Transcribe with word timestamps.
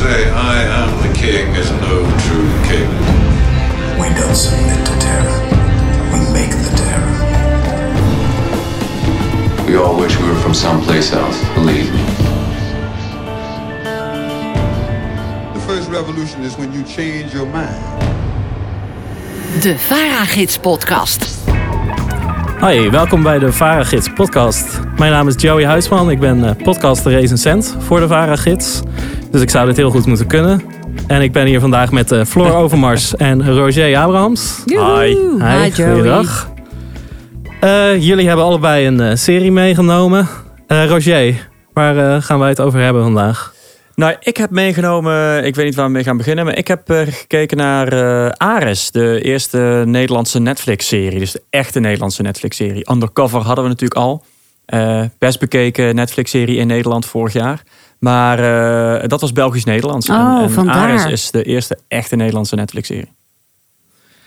say 0.00 0.30
I 0.30 0.56
am 0.80 0.88
the 1.04 1.12
king 1.12 1.46
is 1.62 1.70
no 1.86 1.94
true 2.24 2.50
king. 2.68 2.88
We 4.00 4.08
don't 4.20 4.38
submit 4.46 4.80
to 4.88 4.94
terror. 5.06 5.36
We 6.12 6.20
make 6.38 6.52
the 6.64 6.72
terror. 6.82 7.14
We 9.66 9.76
all 9.76 9.96
wish 10.00 10.14
we 10.20 10.26
were 10.30 10.40
from 10.44 10.54
someplace 10.54 11.12
else, 11.12 11.38
believe 11.54 11.88
me. 11.92 12.04
The 15.56 15.62
first 15.68 15.90
revolution 15.90 16.44
is 16.44 16.56
when 16.56 16.72
you 16.72 16.82
change 16.96 17.34
your 17.34 17.46
mind. 17.46 17.82
De 19.62 19.78
Varagids 19.78 20.58
podcast. 20.58 21.38
Hoi, 22.60 22.90
welkom 22.90 23.22
bij 23.22 23.38
de 23.38 23.52
Varagids 23.52 24.08
podcast. 24.14 24.80
Mijn 24.96 25.12
naam 25.12 25.28
is 25.28 25.34
Joey 25.36 25.64
Huisman. 25.64 26.10
Ik 26.10 26.20
ben 26.20 26.38
uh, 26.38 26.50
podcaster 26.62 27.12
recensent 27.12 27.76
voor 27.78 28.00
de 28.00 28.08
Varagids. 28.08 28.80
Dus 29.30 29.40
ik 29.40 29.50
zou 29.50 29.66
dit 29.66 29.76
heel 29.76 29.90
goed 29.90 30.06
moeten 30.06 30.26
kunnen. 30.26 30.62
En 31.06 31.22
ik 31.22 31.32
ben 31.32 31.46
hier 31.46 31.60
vandaag 31.60 31.92
met 31.92 32.12
uh, 32.12 32.24
Floor 32.24 32.54
Overmars 32.62 33.16
en 33.16 33.54
Roger 33.54 33.96
Abrahams. 33.96 34.62
Joehoe. 34.64 35.04
Hi. 35.04 35.62
Hi. 35.62 35.70
Goeiedag. 35.72 36.50
Uh, 37.64 38.02
jullie 38.02 38.26
hebben 38.26 38.44
allebei 38.44 38.86
een 38.86 39.18
serie 39.18 39.52
meegenomen. 39.52 40.28
Roger, 40.66 41.48
waar 41.72 42.22
gaan 42.22 42.38
wij 42.38 42.48
het 42.48 42.60
over 42.60 42.80
hebben 42.80 43.02
vandaag? 43.02 43.54
Nou, 44.00 44.16
ik 44.20 44.36
heb 44.36 44.50
meegenomen, 44.50 45.44
ik 45.44 45.54
weet 45.54 45.64
niet 45.64 45.74
waar 45.74 45.86
we 45.86 45.92
mee 45.92 46.04
gaan 46.04 46.16
beginnen, 46.16 46.44
maar 46.44 46.56
ik 46.56 46.68
heb 46.68 46.90
uh, 46.90 47.00
gekeken 47.06 47.56
naar 47.56 47.92
uh, 47.92 48.28
Ares, 48.28 48.90
de 48.90 49.20
eerste 49.22 49.82
Nederlandse 49.86 50.40
Netflix-serie. 50.40 51.18
Dus 51.18 51.32
de 51.32 51.42
echte 51.50 51.80
Nederlandse 51.80 52.22
Netflix-serie. 52.22 52.90
Undercover 52.90 53.40
hadden 53.40 53.64
we 53.64 53.70
natuurlijk 53.70 54.00
al. 54.00 54.24
Uh, 54.74 55.02
best 55.18 55.40
bekeken 55.40 55.94
Netflix-serie 55.94 56.56
in 56.56 56.66
Nederland 56.66 57.06
vorig 57.06 57.32
jaar. 57.32 57.62
Maar 58.00 58.36
dat 59.08 59.20
was 59.20 59.32
Belgisch-Nederlands. 59.32 60.08
Oh, 60.08 60.16
en, 60.16 60.42
en 60.42 60.50
vandaar. 60.50 60.88
Ares 60.88 61.04
is 61.04 61.30
de 61.30 61.42
eerste 61.42 61.78
echte 61.88 62.16
Nederlandse 62.16 62.54
Netflix-serie. 62.54 63.12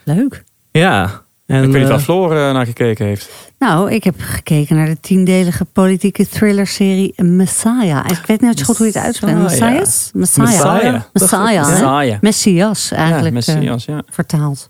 Leuk. 0.04 0.44
Ja. 0.72 1.22
En, 1.46 1.64
ik 1.64 1.72
weet 1.72 1.82
niet 1.82 1.90
waar 1.90 2.00
Floor 2.00 2.30
naar 2.30 2.66
gekeken 2.66 3.06
heeft. 3.06 3.30
Nou, 3.60 3.92
ik 3.92 4.04
heb 4.04 4.16
gekeken 4.18 4.76
naar 4.76 4.86
de 4.86 5.00
tiendelige 5.00 5.66
politieke 5.66 6.28
thriller-serie 6.28 7.14
Messiah. 7.16 8.06
Ik 8.10 8.26
weet 8.26 8.42
niet 8.42 8.60
zo 8.60 8.66
goed 8.66 8.78
hoe 8.78 8.86
je 8.86 8.92
het 8.92 9.04
uitspreekt. 9.04 9.38
Messiah? 9.38 9.72
Messiah. 10.14 10.14
Messiah. 10.14 11.02
Messiah. 11.14 11.68
Messiah. 11.68 12.22
Messias 12.22 12.92
eigenlijk. 12.92 13.46
Ja, 13.46 13.54
Messias, 13.54 13.86
ja. 13.86 14.02
Vertaald. 14.10 14.70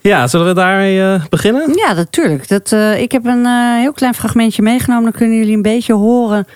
Ja, 0.00 0.26
zullen 0.26 0.46
we 0.46 0.54
daarmee 0.54 0.98
uh, 0.98 1.24
beginnen? 1.28 1.74
Ja, 1.74 1.92
natuurlijk. 1.92 2.48
Dat, 2.48 2.72
uh, 2.72 3.00
ik 3.00 3.12
heb 3.12 3.24
een 3.24 3.44
uh, 3.44 3.74
heel 3.74 3.92
klein 3.92 4.14
fragmentje 4.14 4.62
meegenomen. 4.62 5.04
Dan 5.04 5.12
kunnen 5.12 5.36
jullie 5.36 5.56
een 5.56 5.62
beetje 5.62 5.94
horen 5.94 6.46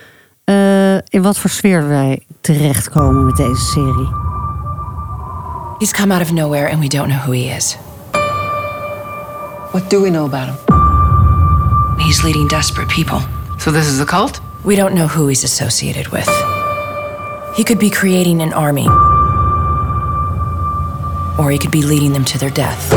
in 1.09 1.23
wat 1.23 1.39
voor 1.39 1.50
sfeer 1.50 1.89
wij 1.89 2.23
terechtkomen 2.41 3.27
met 3.27 3.37
deze 3.37 3.64
serie. 3.64 4.09
He's 5.78 5.92
come 5.92 6.14
out 6.14 6.23
of 6.23 6.33
nowhere 6.33 6.70
and 6.70 6.81
we 6.81 6.89
don't 6.89 7.09
know 7.09 7.20
who 7.20 7.33
he 7.33 7.55
is. 7.56 7.77
What 9.70 9.91
do 9.91 10.00
we 10.00 10.11
know 10.11 10.25
about 10.25 10.47
him? 10.47 10.56
He's 11.98 12.22
leading 12.22 12.48
desperate 12.48 12.95
people. 12.95 13.20
So 13.56 13.70
this 13.70 13.87
is 13.87 14.00
a 14.00 14.05
cult? 14.05 14.41
We 14.62 14.77
don't 14.77 14.95
know 14.95 15.06
who 15.06 15.27
he's 15.27 15.45
associated 15.45 16.09
with. 16.09 16.28
He 17.56 17.65
could 17.65 17.78
be 17.78 17.91
creating 17.91 18.41
an 18.41 18.53
army. 18.53 18.89
Or 21.39 21.50
he 21.50 21.59
could 21.59 21.70
be 21.70 21.83
leading 21.83 22.12
them 22.12 22.25
to 22.25 22.39
their 22.39 22.53
death. 22.53 22.92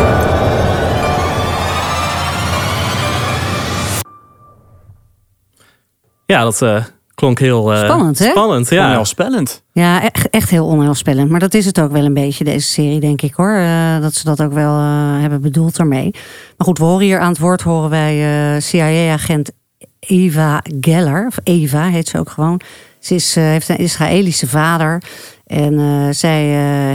Ja, 6.25 6.43
dat 6.43 6.61
uh, 6.61 6.83
klonk 7.17 7.39
heel 7.39 7.73
uh, 7.73 7.83
spannend, 7.83 8.19
hè? 8.19 8.29
Spannend, 8.29 8.69
ja. 8.69 8.85
Onheilspellend. 8.85 9.63
Ja, 9.71 10.01
echt, 10.01 10.29
echt 10.29 10.49
heel 10.49 10.65
onheilspellend. 10.65 11.29
Maar 11.29 11.39
dat 11.39 11.53
is 11.53 11.65
het 11.65 11.79
ook 11.79 11.91
wel 11.91 12.05
een 12.05 12.13
beetje, 12.13 12.43
deze 12.43 12.67
serie, 12.67 12.99
denk 12.99 13.21
ik 13.21 13.33
hoor. 13.33 13.55
Uh, 13.55 14.01
dat 14.01 14.13
ze 14.13 14.23
dat 14.23 14.41
ook 14.41 14.53
wel 14.53 14.79
hebben 15.19 15.41
bedoeld 15.41 15.77
ermee. 15.77 16.11
Maar 16.57 16.67
goed, 16.67 16.77
we 16.77 16.83
horen 16.83 17.05
hier 17.05 17.19
aan 17.19 17.29
het 17.29 17.39
woord 17.39 17.61
horen 17.61 17.89
wij 17.89 18.61
CIA-agent 18.61 19.51
Eva 19.99 20.61
Geller. 20.81 21.25
Of 21.27 21.37
Eva 21.43 21.87
heet 21.87 22.07
ze 22.07 22.19
ook 22.19 22.29
gewoon. 22.29 22.61
Ze 22.99 23.15
is, 23.15 23.35
heeft 23.35 23.69
een 23.69 23.77
Israëlische 23.77 24.47
vader. 24.47 25.01
En 25.45 26.15
zij 26.15 26.43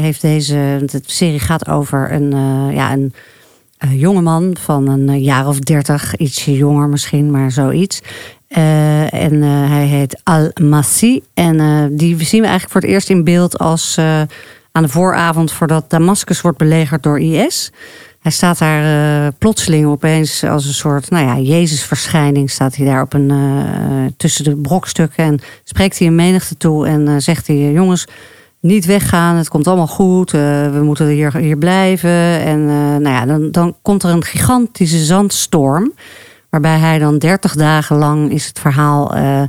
heeft 0.00 0.20
deze. 0.20 0.82
De 0.86 1.00
serie 1.06 1.40
gaat 1.40 1.68
over 1.68 2.12
een, 2.12 2.30
ja, 2.74 2.92
een 2.92 3.12
jongeman 3.90 4.56
van 4.60 4.88
een 4.88 5.20
jaar 5.20 5.48
of 5.48 5.58
dertig, 5.58 6.16
ietsje 6.16 6.56
jonger 6.56 6.88
misschien, 6.88 7.30
maar 7.30 7.50
zoiets. 7.50 8.00
Uh, 8.56 9.14
en 9.14 9.32
uh, 9.32 9.70
hij 9.70 9.86
heet 9.86 10.20
Al-Massi. 10.24 11.22
En 11.34 11.56
die 11.96 12.24
zien 12.24 12.40
we 12.40 12.46
eigenlijk 12.46 12.70
voor 12.70 12.80
het 12.80 12.90
eerst 12.90 13.10
in 13.10 13.24
beeld 13.24 13.58
als 13.58 13.98
aan 14.72 14.82
de 14.82 14.88
vooravond 14.88 15.52
voordat 15.52 15.90
Damascus 15.90 16.40
wordt 16.40 16.58
belegerd 16.58 17.02
door 17.02 17.20
IS. 17.20 17.72
Hij 18.20 18.32
staat 18.32 18.58
daar 18.58 19.32
plotseling 19.32 19.86
opeens 19.86 20.44
als 20.44 20.66
een 20.66 20.74
soort, 20.74 21.10
nou 21.10 21.26
ja, 21.26 21.38
Jezusverschijning. 21.38 22.50
Staat 22.50 22.76
hij 22.76 22.86
daar 22.86 23.02
op 23.02 23.12
een, 23.12 23.32
tussen 24.16 24.44
de 24.44 24.56
brokstukken 24.56 25.24
en 25.24 25.40
spreekt 25.64 25.98
hij 25.98 26.08
een 26.08 26.14
menigte 26.14 26.56
toe 26.56 26.86
en 26.86 27.22
zegt 27.22 27.46
hij: 27.46 27.56
Jongens, 27.56 28.06
niet 28.60 28.84
weggaan, 28.84 29.36
het 29.36 29.48
komt 29.48 29.66
allemaal 29.66 29.86
goed, 29.86 30.30
we 30.30 30.80
moeten 30.82 31.06
hier, 31.06 31.36
hier 31.36 31.58
blijven. 31.58 32.40
En 32.40 32.66
nou 33.02 33.08
ja, 33.08 33.26
dan, 33.26 33.50
dan 33.50 33.76
komt 33.82 34.02
er 34.02 34.10
een 34.10 34.24
gigantische 34.24 35.04
zandstorm. 35.04 35.92
Waarbij 36.52 36.78
hij 36.78 36.98
dan 36.98 37.18
30 37.18 37.54
dagen 37.54 37.96
lang 37.96 38.30
is 38.30 38.46
het 38.46 38.58
verhaal 38.58 39.16
uh, 39.16 39.42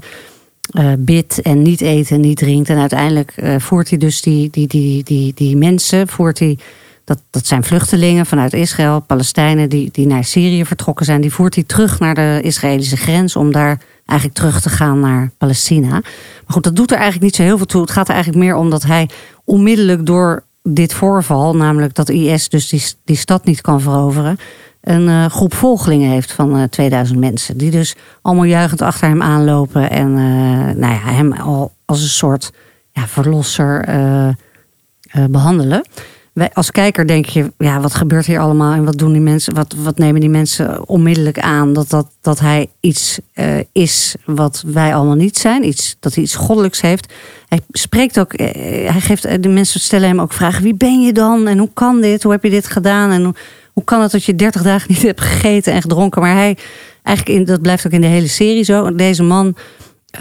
en 1.44 1.62
niet 1.62 1.81
eten, 1.81 2.22
niet 2.22 2.38
drinkt. 2.38 2.69
En 2.69 2.78
uiteindelijk 2.78 3.34
voert 3.58 3.90
hij 3.90 3.97
dus 3.97 4.22
die, 4.22 4.50
die, 4.50 4.68
die, 4.68 5.03
die, 5.03 5.34
die 5.36 5.58
mensen, 5.58 6.08
voert 6.08 6.40
hij, 6.40 6.58
dat, 7.06 7.19
dat 7.30 7.47
zijn 7.47 7.64
vluchtelingen 7.64 8.25
vanuit 8.25 8.53
Israël, 8.53 9.00
Palestijnen 9.00 9.69
die, 9.69 9.90
die 9.91 10.08
naar 10.08 10.24
Syrië 10.24 10.66
vertrokken 10.66 11.06
zijn. 11.06 11.22
Die 11.22 11.34
voert 11.34 11.56
hij 11.56 11.64
terug 11.64 12.00
naar 12.00 12.16
de 12.16 12.40
Israëlische 12.44 12.97
grens 12.97 13.35
om 13.35 13.52
daar 13.52 13.81
eigenlijk 14.06 14.40
terug 14.40 14.62
te 14.62 14.70
gaan 14.70 15.00
naar 15.00 15.31
Palestina. 15.38 15.90
Maar 15.90 16.03
goed, 16.47 16.64
dat 16.64 16.75
doet 16.75 16.91
er 16.91 16.97
eigenlijk 16.97 17.25
niet 17.25 17.35
zo 17.35 17.44
heel 17.44 17.58
veel 17.58 17.66
toe. 17.66 17.81
Het 17.81 17.91
gaat 17.91 18.08
er 18.08 18.14
eigenlijk 18.14 18.44
meer 18.44 18.56
om 18.56 18.70
dat 18.70 18.84
hij 18.84 19.09
onmiddellijk 19.44 20.06
door 20.06 20.44
dit 20.64 20.94
voorval, 20.94 21.56
namelijk 21.56 21.94
dat 21.94 22.09
IS 22.09 22.50
dus 22.50 22.70
die, 22.70 22.84
die 23.06 23.16
stad 23.16 23.46
niet 23.46 23.62
kan 23.62 23.81
veroveren, 23.81 24.38
een 24.84 25.08
uh, 25.08 25.26
groep 25.26 25.54
volgelingen 25.54 26.10
heeft 26.10 26.32
van 26.32 26.58
uh, 26.58 26.64
2000 26.64 27.20
mensen. 27.20 27.58
Die 27.58 27.72
dus 27.72 27.96
allemaal 28.22 28.44
juichend 28.44 28.82
achter 28.82 29.08
hem 29.08 29.22
aanlopen 29.22 29.90
en 29.90 30.08
uh, 30.10 30.76
nou 30.76 30.94
ja, 30.94 31.00
hem 31.00 31.34
al 31.34 31.72
als 31.86 32.02
een 32.02 32.08
soort 32.08 32.52
ja, 32.92 33.08
verlosser 33.08 33.86
behandelen. 35.30 35.86
Wij, 36.34 36.50
als 36.54 36.72
kijker 36.72 37.08
denk 37.08 37.26
je, 37.26 37.52
ja, 37.58 37.80
wat 37.80 37.94
gebeurt 37.94 38.26
hier 38.26 38.40
allemaal 38.40 38.74
en 38.74 38.86
wat 38.86 38.98
doen 38.98 39.12
die 39.12 39.22
mensen, 39.22 39.54
wat, 39.54 39.76
wat 39.78 39.98
nemen 39.98 40.22
die 40.22 40.30
mensen 40.30 40.88
onmiddellijk 40.88 41.40
aan 41.40 41.74
dat, 41.74 41.90
dat, 41.90 42.08
dat 42.22 42.40
hij 42.40 42.70
iets 42.80 43.20
is 43.72 44.16
wat 44.26 44.64
wij 44.68 44.96
allemaal 44.96 45.16
niet 45.16 45.38
zijn, 45.38 45.68
iets, 45.68 45.96
dat 46.00 46.14
hij 46.14 46.24
iets 46.24 46.36
goddelijks 46.36 46.82
heeft. 46.82 47.14
Hij 47.48 47.60
spreekt 47.70 48.20
ook, 48.20 48.34
hij 48.38 49.02
geeft, 49.02 49.44
de 49.44 49.50
mensen 49.50 49.80
stellen 49.80 50.08
hem 50.08 50.22
ook 50.22 50.34
vragen: 50.34 50.64
wie 50.64 50.76
ben 50.76 51.02
je 51.02 51.14
dan 51.14 51.48
en 51.48 51.58
hoe 51.58 51.70
kan 51.74 52.02
dit? 52.02 52.24
Hoe 52.24 52.32
heb 52.32 52.44
je 52.44 52.50
dit 52.50 52.68
gedaan? 52.68 53.12
En 53.12 53.24
hoe, 53.24 53.34
hoe 53.73 53.84
kan 53.84 54.01
het 54.01 54.11
dat 54.11 54.23
je 54.23 54.35
30 54.35 54.61
dagen 54.61 54.91
niet 54.94 55.01
hebt 55.01 55.22
gegeten 55.22 55.73
en 55.73 55.81
gedronken? 55.81 56.22
Maar 56.22 56.35
hij, 56.35 56.57
eigenlijk, 57.03 57.39
in, 57.39 57.45
dat 57.45 57.61
blijft 57.61 57.85
ook 57.85 57.91
in 57.91 58.01
de 58.01 58.07
hele 58.07 58.28
serie 58.28 58.63
zo. 58.63 58.95
Deze 58.95 59.23
man. 59.23 59.56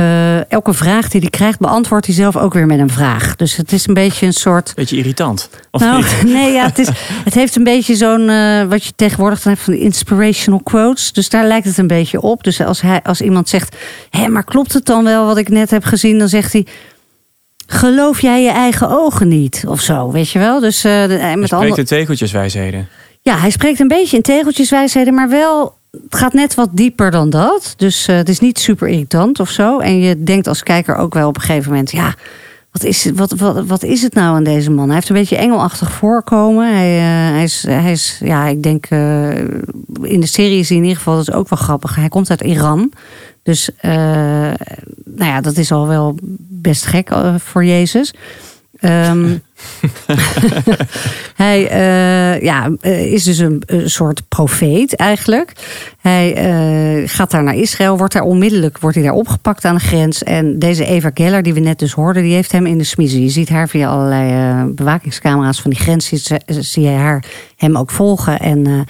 Uh, 0.00 0.50
elke 0.50 0.72
vraag 0.72 1.08
die 1.08 1.20
hij 1.20 1.30
krijgt, 1.30 1.58
beantwoordt 1.58 2.06
hij 2.06 2.14
zelf 2.14 2.36
ook 2.36 2.54
weer 2.54 2.66
met 2.66 2.78
een 2.78 2.90
vraag. 2.90 3.36
Dus 3.36 3.56
het 3.56 3.72
is 3.72 3.86
een 3.86 3.94
beetje 3.94 4.26
een 4.26 4.32
soort. 4.32 4.72
Beetje 4.74 4.96
irritant. 4.96 5.50
Of 5.70 5.80
nou, 5.80 5.96
niet? 5.96 6.22
nee, 6.34 6.52
ja, 6.52 6.64
het, 6.64 6.78
is, 6.78 6.88
het 7.24 7.34
heeft 7.34 7.56
een 7.56 7.64
beetje 7.64 7.94
zo'n. 7.94 8.28
Uh, 8.28 8.64
wat 8.64 8.84
je 8.84 8.92
tegenwoordig 8.96 9.42
dan 9.42 9.52
hebt 9.52 9.64
van 9.64 9.72
de 9.72 9.80
inspirational 9.80 10.60
quotes. 10.60 11.12
Dus 11.12 11.28
daar 11.28 11.46
lijkt 11.46 11.66
het 11.66 11.78
een 11.78 11.86
beetje 11.86 12.20
op. 12.20 12.44
Dus 12.44 12.60
als, 12.60 12.80
hij, 12.80 13.00
als 13.02 13.20
iemand 13.20 13.48
zegt: 13.48 13.76
hé, 14.10 14.28
maar 14.28 14.44
klopt 14.44 14.72
het 14.72 14.84
dan 14.84 15.04
wel 15.04 15.26
wat 15.26 15.38
ik 15.38 15.48
net 15.48 15.70
heb 15.70 15.84
gezien? 15.84 16.18
Dan 16.18 16.28
zegt 16.28 16.52
hij. 16.52 16.66
Geloof 17.66 18.20
jij 18.20 18.42
je 18.42 18.50
eigen 18.50 18.90
ogen 18.90 19.28
niet? 19.28 19.64
Of 19.66 19.80
zo, 19.80 20.10
weet 20.10 20.30
je 20.30 20.38
wel? 20.38 20.60
Dus 20.60 20.84
uh, 20.84 21.06
met 21.34 21.52
andere... 21.52 21.76
in 21.76 21.84
tegeltjeswijsheden. 21.84 22.88
Ja, 23.24 23.38
hij 23.38 23.50
spreekt 23.50 23.80
een 23.80 23.88
beetje 23.88 24.16
in 24.16 24.22
tegeltjeswijsheden, 24.22 25.14
maar 25.14 25.28
wel. 25.28 25.80
Het 25.90 26.16
gaat 26.16 26.32
net 26.32 26.54
wat 26.54 26.68
dieper 26.72 27.10
dan 27.10 27.30
dat. 27.30 27.74
Dus 27.76 28.08
uh, 28.08 28.16
het 28.16 28.28
is 28.28 28.40
niet 28.40 28.58
super 28.58 28.88
irritant 28.88 29.40
of 29.40 29.50
zo. 29.50 29.78
En 29.78 29.98
je 29.98 30.22
denkt 30.22 30.46
als 30.46 30.62
kijker 30.62 30.96
ook 30.96 31.14
wel 31.14 31.28
op 31.28 31.36
een 31.36 31.42
gegeven 31.42 31.70
moment: 31.70 31.90
ja, 31.90 32.14
wat 32.70 32.84
is, 32.84 33.10
wat, 33.14 33.32
wat, 33.32 33.66
wat 33.66 33.82
is 33.82 34.02
het 34.02 34.14
nou 34.14 34.36
aan 34.36 34.44
deze 34.44 34.70
man? 34.70 34.86
Hij 34.86 34.94
heeft 34.94 35.08
een 35.08 35.16
beetje 35.16 35.36
engelachtig 35.36 35.92
voorkomen. 35.92 36.74
Hij, 36.74 36.96
uh, 36.96 37.34
hij, 37.34 37.42
is, 37.42 37.64
hij 37.68 37.92
is, 37.92 38.20
ja, 38.24 38.46
ik 38.46 38.62
denk. 38.62 38.90
Uh, 38.90 39.38
in 40.02 40.20
de 40.20 40.26
serie 40.26 40.58
is 40.58 40.68
hij 40.68 40.76
in 40.76 40.82
ieder 40.82 40.98
geval, 40.98 41.16
dat 41.16 41.28
is 41.28 41.34
ook 41.34 41.48
wel 41.48 41.58
grappig. 41.58 41.96
Hij 41.96 42.08
komt 42.08 42.30
uit 42.30 42.40
Iran. 42.40 42.92
Dus, 43.42 43.70
nou 43.82 44.56
ja, 45.04 45.40
dat 45.40 45.56
is 45.56 45.72
al 45.72 45.88
wel 45.88 46.16
best 46.48 46.84
gek 46.84 47.10
voor 47.36 47.64
Jezus. 47.64 48.14
Ehm, 48.82 49.36
hij 51.44 51.68
eh, 51.68 52.42
ja, 52.42 52.70
eh, 52.80 53.12
is 53.12 53.24
dus 53.24 53.38
een, 53.38 53.62
een 53.66 53.90
soort 53.90 54.22
profeet 54.28 54.96
eigenlijk. 54.96 55.52
Hij 56.00 56.34
eh, 56.34 57.08
gaat 57.08 57.30
daar 57.30 57.42
naar 57.42 57.54
Israël, 57.54 57.96
wordt 57.96 58.12
daar 58.12 58.22
onmiddellijk 58.22 58.78
wordt 58.78 58.96
hij 58.96 59.04
daar 59.04 59.14
opgepakt 59.14 59.64
aan 59.64 59.74
de 59.74 59.80
grens. 59.80 60.22
En 60.22 60.58
deze 60.58 60.84
Eva 60.84 61.10
Geller, 61.14 61.42
die 61.42 61.54
we 61.54 61.60
net 61.60 61.78
dus 61.78 61.92
hoorden, 61.92 62.22
die 62.22 62.34
heeft 62.34 62.52
hem 62.52 62.66
in 62.66 62.78
de 62.78 62.84
smiezen. 62.84 63.22
Je 63.22 63.28
ziet 63.28 63.48
haar 63.48 63.68
via 63.68 63.88
allerlei 63.88 64.64
bewakingscamera's 64.72 65.60
van 65.60 65.70
die 65.70 65.80
grens, 65.80 66.06
zie, 66.06 66.40
zie 66.46 66.82
je 66.82 66.88
haar 66.88 67.24
hem 67.56 67.76
ook 67.76 67.90
volgen. 67.90 68.38
En 68.38 68.62
nou 68.62 68.84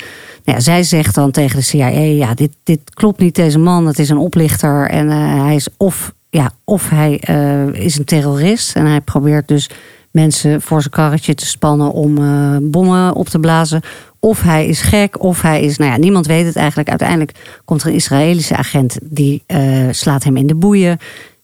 ja, 0.44 0.60
zij 0.60 0.82
zegt 0.82 1.14
dan 1.14 1.30
tegen 1.30 1.56
de 1.56 1.64
CIA: 1.64 1.88
ja, 1.88 2.34
dit, 2.34 2.52
dit 2.64 2.80
klopt 2.94 3.20
niet, 3.20 3.34
deze 3.34 3.58
man, 3.58 3.86
het 3.86 3.98
is 3.98 4.08
een 4.08 4.18
oplichter. 4.18 4.88
En 4.88 5.08
hij 5.10 5.54
is 5.54 5.68
of, 5.76 6.12
ja, 6.32 6.50
of 6.64 6.88
hij 6.88 7.18
eh, 7.20 7.66
is 7.72 7.98
een 7.98 8.04
terrorist 8.04 8.76
en 8.76 8.86
hij 8.86 9.00
probeert 9.00 9.48
dus 9.48 9.70
mensen 10.10 10.62
voor 10.62 10.80
zijn 10.80 10.92
karretje 10.92 11.34
te 11.34 11.46
spannen 11.46 11.92
om 11.92 12.18
eh, 12.18 12.56
bommen 12.60 13.14
op 13.14 13.28
te 13.28 13.38
blazen. 13.38 13.80
Of 14.18 14.42
hij 14.42 14.66
is 14.66 14.80
gek, 14.80 15.22
of 15.22 15.42
hij 15.42 15.62
is, 15.62 15.76
nou 15.76 15.90
ja, 15.90 15.96
niemand 15.96 16.26
weet 16.26 16.46
het 16.46 16.56
eigenlijk. 16.56 16.88
Uiteindelijk 16.88 17.60
komt 17.64 17.82
er 17.82 17.88
een 17.88 17.94
Israëlische 17.94 18.56
agent 18.56 18.98
die 19.02 19.42
eh, 19.46 19.88
slaat 19.90 20.24
hem 20.24 20.36
in 20.36 20.46
de 20.46 20.54
boeien. 20.54 20.98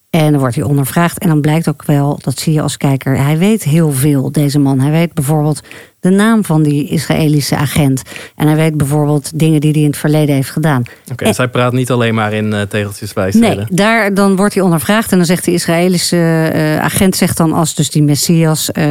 En 0.09 0.31
dan 0.31 0.39
wordt 0.39 0.55
hij 0.55 0.63
ondervraagd. 0.63 1.17
En 1.17 1.27
dan 1.27 1.41
blijkt 1.41 1.69
ook 1.69 1.83
wel, 1.85 2.19
dat 2.21 2.39
zie 2.39 2.53
je 2.53 2.61
als 2.61 2.77
kijker, 2.77 3.17
hij 3.17 3.37
weet 3.37 3.63
heel 3.63 3.91
veel, 3.91 4.31
deze 4.31 4.59
man. 4.59 4.79
Hij 4.79 4.91
weet 4.91 5.13
bijvoorbeeld 5.13 5.61
de 5.99 6.09
naam 6.09 6.45
van 6.45 6.63
die 6.63 6.87
Israëlische 6.87 7.55
agent. 7.55 8.01
En 8.35 8.47
hij 8.47 8.55
weet 8.55 8.77
bijvoorbeeld 8.77 9.39
dingen 9.39 9.61
die 9.61 9.71
hij 9.71 9.81
in 9.81 9.87
het 9.87 9.97
verleden 9.97 10.35
heeft 10.35 10.49
gedaan. 10.49 10.83
Oké, 11.11 11.25
dus 11.25 11.37
hij 11.37 11.47
praat 11.47 11.73
niet 11.73 11.91
alleen 11.91 12.15
maar 12.15 12.33
in 12.33 12.53
eh, 12.53 12.61
tegeltjes 12.61 13.13
wijsheden. 13.13 13.57
Nee, 13.57 13.65
daar, 13.69 14.13
dan 14.13 14.35
wordt 14.35 14.53
hij 14.53 14.63
ondervraagd 14.63 15.11
en 15.11 15.17
dan 15.17 15.25
zegt 15.25 15.45
de 15.45 15.51
Israëlische 15.51 16.49
eh, 16.53 16.79
agent 16.79 17.15
zegt 17.15 17.37
dan 17.37 17.53
als 17.53 17.75
dus 17.75 17.89
die 17.91 18.03
Messias 18.03 18.71
eh, 18.71 18.85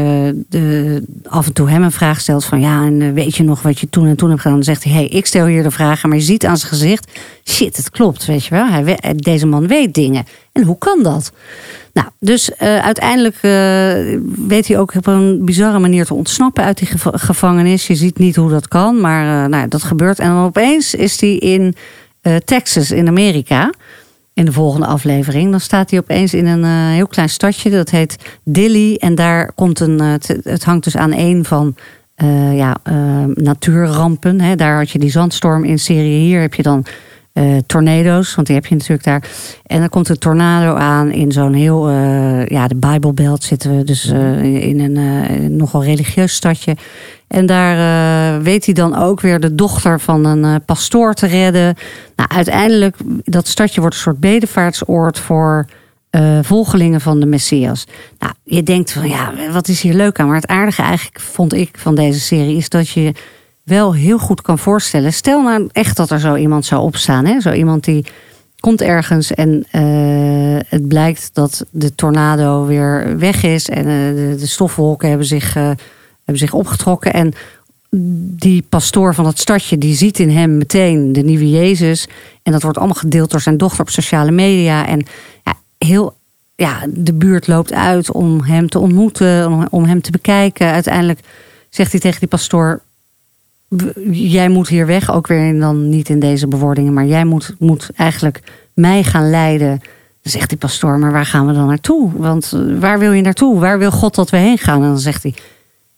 de, 0.48 1.02
af 1.28 1.46
en 1.46 1.52
toe 1.52 1.70
hem 1.70 1.82
een 1.82 1.92
vraag 1.92 2.20
stelt 2.20 2.44
van 2.44 2.60
ja 2.60 2.84
en 2.84 3.14
weet 3.14 3.36
je 3.36 3.42
nog 3.42 3.62
wat 3.62 3.80
je 3.80 3.90
toen 3.90 4.06
en 4.06 4.16
toen 4.16 4.28
hebt 4.28 4.40
gedaan, 4.40 4.56
dan 4.56 4.64
zegt 4.64 4.84
hij 4.84 4.92
hey 4.92 5.06
ik 5.06 5.26
stel 5.26 5.46
hier 5.46 5.62
de 5.62 5.70
vragen, 5.70 6.08
maar 6.08 6.18
je 6.18 6.24
ziet 6.24 6.46
aan 6.46 6.56
zijn 6.56 6.72
gezicht 6.72 7.10
shit 7.44 7.76
het 7.76 7.90
klopt, 7.90 8.24
weet 8.24 8.44
je 8.44 8.50
wel, 8.50 8.66
hij, 8.66 8.98
deze 9.16 9.46
man 9.46 9.66
weet 9.66 9.94
dingen 9.94 10.24
en 10.52 10.62
hoe 10.62 10.78
kan 10.78 11.02
dat? 11.02 11.32
Nou, 11.98 12.10
dus 12.20 12.54
eh, 12.54 12.78
uiteindelijk 12.78 13.34
eh, 13.34 14.18
weet 14.48 14.68
hij 14.68 14.78
ook 14.78 14.94
op 14.94 15.06
een 15.06 15.44
bizarre 15.44 15.78
manier 15.78 16.04
te 16.04 16.14
ontsnappen 16.14 16.64
uit 16.64 16.78
die 16.78 16.88
geva- 16.88 17.18
gevangenis. 17.18 17.86
Je 17.86 17.94
ziet 17.94 18.18
niet 18.18 18.36
hoe 18.36 18.50
dat 18.50 18.68
kan, 18.68 19.00
maar 19.00 19.44
eh, 19.44 19.50
nou, 19.50 19.68
dat 19.68 19.82
gebeurt. 19.82 20.18
En 20.18 20.28
dan 20.28 20.44
opeens 20.44 20.94
is 20.94 21.20
hij 21.20 21.36
in 21.36 21.74
Texas, 22.44 22.90
in 22.90 23.08
Amerika. 23.08 23.72
In 24.34 24.44
de 24.44 24.52
volgende 24.52 24.86
aflevering. 24.86 25.50
Dan 25.50 25.60
staat 25.60 25.90
hij 25.90 25.98
opeens 25.98 26.34
in 26.34 26.46
een 26.46 26.64
heel 26.92 27.06
klein 27.06 27.28
stadje. 27.28 27.70
Dat 27.70 27.90
heet 27.90 28.16
Dilly. 28.44 28.94
En 28.94 29.14
daar 29.14 29.52
komt 29.54 29.80
een. 29.80 30.00
het, 30.00 30.64
hangt 30.64 30.84
dus 30.84 30.96
aan 30.96 31.12
één 31.12 31.44
van. 31.44 31.74
ja, 32.54 32.76
natuurrampen. 33.34 34.40
Hè. 34.40 34.56
Daar 34.56 34.76
had 34.76 34.90
je 34.90 34.98
die 34.98 35.10
zandstorm 35.10 35.64
in 35.64 35.78
Syrië. 35.78 36.18
Hier 36.18 36.40
heb 36.40 36.54
je 36.54 36.62
dan 36.62 36.84
eh, 37.32 37.56
tornado's, 37.66 38.34
want 38.34 38.46
die 38.46 38.56
heb 38.56 38.66
je 38.66 38.74
natuurlijk 38.74 39.04
daar. 39.04 39.22
En 39.66 39.80
dan 39.80 39.88
komt 39.88 40.08
een 40.08 40.18
tornado 40.18 40.74
aan 40.74 41.10
in 41.10 41.32
zo'n 41.32 41.52
heel, 41.52 41.88
eh, 41.88 42.46
ja, 42.46 42.68
de 42.68 42.76
Bijbelbelt 42.76 43.42
zitten 43.42 43.76
we 43.76 43.84
dus 43.84 44.10
eh, 44.10 44.64
in 44.68 44.80
een 44.80 45.56
nogal 45.56 45.84
religieus 45.84 46.34
stadje. 46.34 46.76
En 47.28 47.46
daar 47.46 48.42
weet 48.42 48.64
hij 48.64 48.74
dan 48.74 48.96
ook 48.96 49.20
weer 49.20 49.40
de 49.40 49.54
dochter 49.54 50.00
van 50.00 50.24
een 50.24 50.64
pastoor 50.64 51.14
te 51.14 51.26
redden. 51.26 51.74
Nou, 52.16 52.30
uiteindelijk, 52.34 52.96
dat 53.24 53.48
stadje 53.48 53.80
wordt 53.80 53.94
een 53.94 54.02
soort 54.02 54.20
bedevaartsoord 54.20 55.18
voor 55.18 55.66
volgelingen 56.42 57.00
van 57.00 57.20
de 57.20 57.26
Messias. 57.26 57.86
Nou, 58.18 58.32
je 58.42 58.62
denkt 58.62 58.92
van 58.92 59.08
ja, 59.08 59.32
wat 59.52 59.68
is 59.68 59.80
hier 59.80 59.94
leuk 59.94 60.20
aan? 60.20 60.26
Maar 60.26 60.36
het 60.36 60.46
aardige 60.46 60.82
eigenlijk 60.82 61.20
vond 61.20 61.52
ik 61.52 61.70
van 61.78 61.94
deze 61.94 62.20
serie 62.20 62.56
is 62.56 62.68
dat 62.68 62.88
je 62.88 63.12
wel 63.68 63.94
heel 63.94 64.18
goed 64.18 64.42
kan 64.42 64.58
voorstellen. 64.58 65.12
Stel 65.12 65.42
nou 65.42 65.68
echt 65.72 65.96
dat 65.96 66.10
er 66.10 66.20
zo 66.20 66.34
iemand 66.34 66.64
zou 66.66 66.82
opstaan. 66.82 67.24
Hè? 67.24 67.40
Zo 67.40 67.52
iemand 67.52 67.84
die 67.84 68.04
komt 68.60 68.80
ergens 68.80 69.34
en 69.34 69.64
eh, 69.70 70.68
het 70.68 70.88
blijkt 70.88 71.30
dat 71.32 71.66
de 71.70 71.94
tornado 71.94 72.66
weer 72.66 73.18
weg 73.18 73.42
is. 73.42 73.68
En 73.68 73.86
eh, 73.86 74.14
de, 74.14 74.36
de 74.38 74.46
stofwolken 74.46 75.08
hebben 75.08 75.26
zich, 75.26 75.56
eh, 75.56 75.62
hebben 76.24 76.38
zich 76.38 76.52
opgetrokken. 76.52 77.12
En 77.12 77.32
die 77.90 78.64
pastoor 78.68 79.14
van 79.14 79.26
het 79.26 79.38
stadje, 79.38 79.78
die 79.78 79.94
ziet 79.94 80.18
in 80.18 80.30
hem 80.30 80.56
meteen 80.56 81.12
de 81.12 81.22
nieuwe 81.22 81.50
Jezus. 81.50 82.06
En 82.42 82.52
dat 82.52 82.62
wordt 82.62 82.78
allemaal 82.78 82.96
gedeeld 82.96 83.30
door 83.30 83.40
zijn 83.40 83.56
dochter 83.56 83.80
op 83.80 83.90
sociale 83.90 84.30
media. 84.30 84.86
En 84.86 85.06
ja, 85.44 85.54
heel, 85.78 86.16
ja, 86.56 86.86
de 86.88 87.14
buurt 87.14 87.46
loopt 87.46 87.72
uit 87.72 88.12
om 88.12 88.42
hem 88.42 88.68
te 88.68 88.78
ontmoeten, 88.78 89.46
om, 89.46 89.66
om 89.70 89.84
hem 89.84 90.00
te 90.00 90.10
bekijken. 90.10 90.70
Uiteindelijk 90.70 91.20
zegt 91.70 91.90
hij 91.90 92.00
tegen 92.00 92.20
die 92.20 92.28
pastoor: 92.28 92.80
"W- 92.80 92.87
Jij 94.10 94.48
moet 94.48 94.68
hier 94.68 94.86
weg, 94.86 95.12
ook 95.12 95.26
weer 95.26 95.60
dan 95.60 95.88
niet 95.88 96.08
in 96.08 96.18
deze 96.18 96.48
bewoordingen, 96.48 96.92
maar 96.92 97.06
jij 97.06 97.24
moet, 97.24 97.54
moet 97.58 97.90
eigenlijk 97.96 98.42
mij 98.74 99.02
gaan 99.02 99.30
leiden. 99.30 99.68
Dan 100.22 100.32
zegt 100.32 100.48
die 100.48 100.58
pastoor: 100.58 100.98
Maar 100.98 101.12
waar 101.12 101.26
gaan 101.26 101.46
we 101.46 101.52
dan 101.52 101.66
naartoe? 101.66 102.10
Want 102.16 102.52
eh, 102.54 102.78
waar 102.78 102.98
wil 102.98 103.12
je 103.12 103.22
naartoe? 103.22 103.58
Waar 103.58 103.78
wil 103.78 103.90
God 103.90 104.14
dat 104.14 104.30
we 104.30 104.36
heen 104.36 104.58
gaan? 104.58 104.82
En 104.82 104.88
dan 104.88 104.98
zegt 104.98 105.22
hij: 105.22 105.34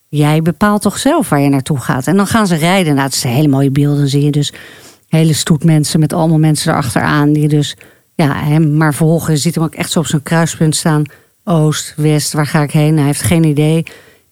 Jij 0.08 0.42
bepaalt 0.42 0.82
toch 0.82 0.98
zelf 0.98 1.28
waar 1.28 1.40
je 1.40 1.48
naartoe 1.48 1.78
gaat. 1.78 2.06
En 2.06 2.16
dan 2.16 2.26
gaan 2.26 2.46
ze 2.46 2.54
rijden. 2.54 2.94
Nou, 2.94 3.06
het 3.06 3.14
zijn 3.14 3.34
hele 3.34 3.48
mooie 3.48 3.70
beelden. 3.70 4.08
Zie 4.08 4.24
je 4.24 4.30
dus 4.30 4.52
hele 5.08 5.32
stoet 5.32 5.64
mensen 5.64 6.00
met 6.00 6.12
allemaal 6.12 6.38
mensen 6.38 6.72
erachteraan. 6.72 7.32
Die 7.32 7.48
dus 7.48 7.76
ja, 8.14 8.34
hem 8.34 8.76
maar 8.76 8.94
volgen. 8.94 9.32
Je 9.32 9.38
ziet 9.38 9.54
hem 9.54 9.64
ook 9.64 9.74
echt 9.74 9.90
zo 9.90 9.98
op 9.98 10.06
zo'n 10.06 10.22
kruispunt 10.22 10.76
staan. 10.76 11.04
Oost, 11.44 11.94
west, 11.96 12.32
waar 12.32 12.46
ga 12.46 12.62
ik 12.62 12.70
heen? 12.70 12.96
Hij 12.96 13.06
heeft 13.06 13.22
geen 13.22 13.44
idee. 13.44 13.84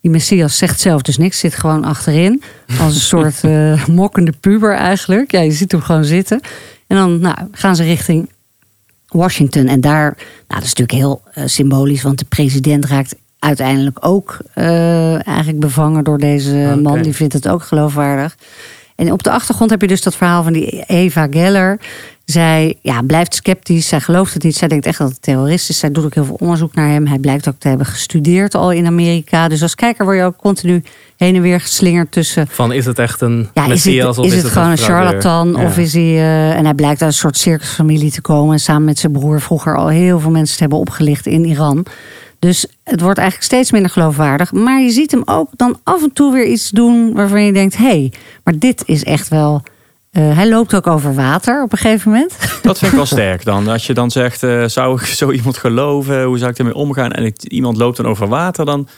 Die 0.08 0.16
Messias 0.16 0.56
zegt 0.56 0.80
zelf 0.80 1.02
dus 1.02 1.16
niks. 1.16 1.38
Zit 1.38 1.54
gewoon 1.54 1.84
achterin. 1.84 2.42
Als 2.80 2.94
een 2.94 3.00
soort 3.00 3.44
eh, 3.44 3.86
mokkende 3.86 4.32
puber 4.40 4.74
eigenlijk. 4.74 5.30
Ja, 5.32 5.40
je 5.40 5.50
ziet 5.50 5.72
hem 5.72 5.80
gewoon 5.80 6.04
zitten. 6.04 6.40
En 6.86 6.96
dan 6.96 7.20
nou, 7.20 7.36
gaan 7.52 7.76
ze 7.76 7.82
richting 7.82 8.30
Washington. 9.06 9.66
En 9.66 9.80
daar, 9.80 10.14
nou, 10.16 10.60
dat 10.60 10.62
is 10.62 10.74
natuurlijk 10.74 10.98
heel 10.98 11.22
eh, 11.32 11.42
symbolisch, 11.46 12.02
want 12.02 12.18
de 12.18 12.24
president 12.24 12.84
raakt 12.84 13.14
uiteindelijk 13.38 13.98
ook 14.00 14.38
eh, 14.54 15.26
eigenlijk 15.26 15.60
bevangen 15.60 16.04
door 16.04 16.18
deze 16.18 16.78
man. 16.82 17.02
Die 17.02 17.14
vindt 17.14 17.32
het 17.32 17.48
ook 17.48 17.62
geloofwaardig. 17.62 18.36
En 18.96 19.12
op 19.12 19.22
de 19.22 19.30
achtergrond 19.30 19.70
heb 19.70 19.80
je 19.80 19.86
dus 19.86 20.02
dat 20.02 20.16
verhaal 20.16 20.42
van 20.42 20.52
die 20.52 20.84
Eva 20.86 21.26
Geller. 21.30 21.80
Zij 22.30 22.74
ja, 22.80 23.02
blijft 23.02 23.34
sceptisch, 23.34 23.88
zij 23.88 24.00
gelooft 24.00 24.34
het 24.34 24.42
niet. 24.42 24.56
Zij 24.56 24.68
denkt 24.68 24.86
echt 24.86 24.98
dat 24.98 25.08
het 25.08 25.22
terrorist 25.22 25.70
is. 25.70 25.78
Zij 25.78 25.90
doet 25.90 26.04
ook 26.04 26.14
heel 26.14 26.24
veel 26.24 26.36
onderzoek 26.40 26.74
naar 26.74 26.88
hem. 26.88 27.06
Hij 27.06 27.18
blijkt 27.18 27.48
ook 27.48 27.54
te 27.58 27.68
hebben 27.68 27.86
gestudeerd 27.86 28.54
al 28.54 28.72
in 28.72 28.86
Amerika. 28.86 29.48
Dus 29.48 29.62
als 29.62 29.74
kijker 29.74 30.04
word 30.04 30.16
je 30.16 30.22
ook 30.22 30.36
continu 30.36 30.82
heen 31.16 31.34
en 31.34 31.42
weer 31.42 31.60
geslingerd 31.60 32.12
tussen 32.12 32.46
Van 32.50 32.72
is 32.72 32.86
het 32.86 32.98
echt 32.98 33.20
een 33.20 33.48
ja, 33.54 33.66
is 33.66 33.84
het, 33.84 34.18
of 34.18 34.26
is 34.26 34.34
het 34.34 34.46
gewoon 34.46 34.70
een 34.70 34.78
charlatan? 34.78 35.52
Ja. 35.52 35.64
Of 35.64 35.78
is 35.78 35.92
hij. 35.92 36.02
eh, 36.02 36.56
en 36.56 36.64
hij 36.64 36.74
blijkt 36.74 37.02
uit 37.02 37.10
een 37.10 37.18
soort 37.18 37.36
circusfamilie 37.36 38.10
te 38.10 38.20
komen. 38.20 38.52
En 38.52 38.60
samen 38.60 38.84
met 38.84 38.98
zijn 38.98 39.12
broer 39.12 39.40
vroeger 39.40 39.76
al 39.76 39.88
heel 39.88 40.20
veel 40.20 40.30
mensen 40.30 40.54
te 40.54 40.60
hebben 40.62 40.78
opgelicht 40.78 41.26
in 41.26 41.44
Iran. 41.44 41.86
Dus 42.38 42.66
het 42.84 43.00
wordt 43.00 43.18
eigenlijk 43.18 43.50
steeds 43.50 43.72
minder 43.72 43.90
geloofwaardig. 43.90 44.52
Maar 44.52 44.80
je 44.80 44.90
ziet 44.90 45.10
hem 45.10 45.22
ook 45.24 45.48
dan 45.56 45.78
af 45.82 46.02
en 46.02 46.12
toe 46.12 46.32
weer 46.32 46.46
iets 46.46 46.70
doen 46.70 47.12
waarvan 47.12 47.44
je 47.44 47.52
denkt: 47.52 47.76
hé, 47.76 47.84
hey, 47.84 48.12
maar 48.44 48.58
dit 48.58 48.82
is 48.86 49.04
echt 49.04 49.28
wel. 49.28 49.62
Eh, 50.18 50.36
hij 50.36 50.48
loopt 50.48 50.74
ook 50.74 50.86
over 50.86 51.14
water 51.14 51.62
op 51.62 51.72
een 51.72 51.78
gegeven 51.78 52.10
moment. 52.10 52.36
Dat 52.62 52.78
vind 52.78 52.90
ik 52.90 52.96
wel 52.96 53.06
sterk 53.16 53.44
dan. 53.44 53.68
Als 53.68 53.86
je 53.86 53.94
dan 53.94 54.10
zegt, 54.10 54.42
eh, 54.42 54.64
zou 54.66 55.00
ik 55.00 55.06
zo 55.06 55.30
iemand 55.30 55.56
geloven? 55.56 56.22
Hoe 56.24 56.38
zou 56.38 56.50
ik 56.50 56.58
ermee 56.58 56.74
omgaan? 56.74 57.10
En 57.12 57.24
ik- 57.24 57.42
iemand 57.42 57.76
loopt 57.76 57.96
dan 57.96 58.06
over 58.06 58.28
water, 58.28 58.64
dan, 58.64 58.88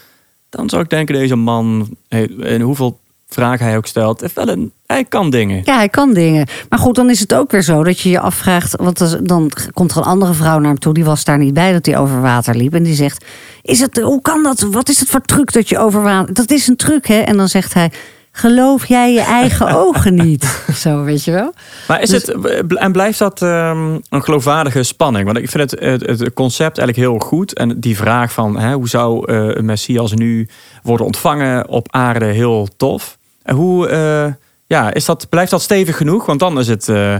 dan 0.49 0.69
zou 0.69 0.81
ik 0.83 0.89
denken, 0.89 1.15
deze 1.15 1.35
man, 1.35 1.89
hey, 2.07 2.29
en 2.39 2.61
hoeveel 2.61 2.99
vragen 3.27 3.65
hij 3.65 3.77
ook 3.77 3.85
stelt, 3.85 4.21
heeft 4.21 4.35
wel 4.35 4.47
een, 4.47 4.71
hij 4.85 5.03
kan 5.05 5.29
dingen. 5.29 5.61
Ja, 5.65 5.75
hij 5.75 5.89
kan 5.89 6.13
dingen. 6.13 6.47
Maar 6.69 6.79
goed, 6.79 6.95
dan 6.95 7.09
is 7.09 7.19
het 7.19 7.33
ook 7.33 7.51
weer 7.51 7.61
zo 7.61 7.83
dat 7.83 7.99
je 7.99 8.09
je 8.09 8.19
afvraagt. 8.19 8.75
Want 8.75 9.27
dan 9.27 9.51
komt 9.73 9.91
er 9.91 9.97
een 9.97 10.03
andere 10.03 10.33
vrouw 10.33 10.57
naar 10.59 10.69
hem 10.69 10.79
toe. 10.79 10.93
Die 10.93 11.05
was 11.05 11.23
daar 11.23 11.37
niet 11.37 11.53
bij 11.53 11.71
dat 11.71 11.85
hij 11.85 11.97
over 11.97 12.21
water 12.21 12.55
liep. 12.55 12.73
En 12.73 12.83
die 12.83 12.95
zegt: 12.95 13.25
is 13.61 13.79
het, 13.79 13.99
Hoe 13.99 14.21
kan 14.21 14.43
dat? 14.43 14.59
Wat 14.59 14.89
is 14.89 14.99
het 14.99 15.09
voor 15.09 15.21
truc 15.21 15.51
dat 15.53 15.69
je 15.69 15.77
over 15.79 16.01
water. 16.01 16.33
Dat 16.33 16.51
is 16.51 16.67
een 16.67 16.75
truc, 16.75 17.05
hè? 17.07 17.19
En 17.19 17.37
dan 17.37 17.47
zegt 17.47 17.73
hij: 17.73 17.91
Geloof 18.31 18.85
jij 18.85 19.13
je 19.13 19.21
eigen 19.21 19.67
ogen 19.85 20.13
niet? 20.15 20.63
Zo, 20.75 21.03
weet 21.03 21.23
je 21.23 21.31
wel? 21.31 21.53
Maar 21.87 22.01
is 22.01 22.09
Dus- 22.09 22.25
het, 22.25 22.75
en 22.77 22.91
blijft 22.91 23.19
dat 23.19 23.41
ehm, 23.41 23.93
een 24.09 24.23
geloofwaardige 24.23 24.83
spanning? 24.83 25.25
Want 25.25 25.37
ik 25.37 25.49
vind 25.49 25.71
het, 25.71 25.79
het, 25.79 26.19
het 26.19 26.33
concept 26.33 26.77
eigenlijk 26.77 26.97
heel 27.09 27.19
goed. 27.27 27.53
En 27.53 27.79
die 27.79 27.95
vraag 27.97 28.31
van 28.31 28.59
hè, 28.59 28.73
hoe 28.73 28.89
zou 28.89 29.31
eh, 29.31 29.47
een 29.55 29.65
Messias 29.65 30.13
nu 30.13 30.47
worden 30.83 31.05
ontvangen 31.05 31.67
op 31.69 31.87
aarde 31.91 32.25
heel 32.25 32.67
tof. 32.77 33.17
En 33.43 33.55
hoe 33.55 33.87
eh, 33.87 34.33
ja, 34.67 34.93
is 34.93 35.05
dat, 35.05 35.29
blijft 35.29 35.51
dat 35.51 35.61
stevig 35.61 35.97
genoeg? 35.97 36.25
Want 36.25 36.39
dan 36.39 36.59
is 36.59 36.67
het 36.67 36.89
eh, 36.89 37.15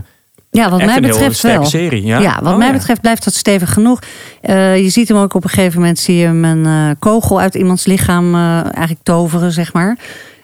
Ja, 0.51 0.69
wat 0.69 0.79
echt 0.79 0.87
mij 0.89 0.97
een 0.97 1.03
heel 1.03 1.13
betreft 1.13 1.37
sterke 1.37 1.59
wel. 1.59 1.69
serie. 1.69 2.05
Ja, 2.05 2.19
Ja, 2.19 2.39
wat 2.41 2.51
Oh, 2.51 2.57
mij 2.57 2.67
ja. 2.67 2.73
betreft 2.73 3.01
blijft 3.01 3.23
dat 3.23 3.33
stevig 3.33 3.73
genoeg. 3.73 3.99
Eh, 4.41 4.77
je 4.83 4.89
ziet 4.89 5.07
hem 5.07 5.17
ook 5.17 5.33
op 5.33 5.43
een 5.43 5.49
gegeven 5.49 5.79
moment 5.79 5.99
zie 5.99 6.15
je 6.15 6.25
hem 6.25 6.43
een 6.45 6.95
kogel 6.99 7.39
uit 7.39 7.55
iemands 7.55 7.85
lichaam 7.85 8.35
eigenlijk 8.35 8.99
toveren, 9.03 9.51
zeg 9.51 9.73
maar. 9.73 9.97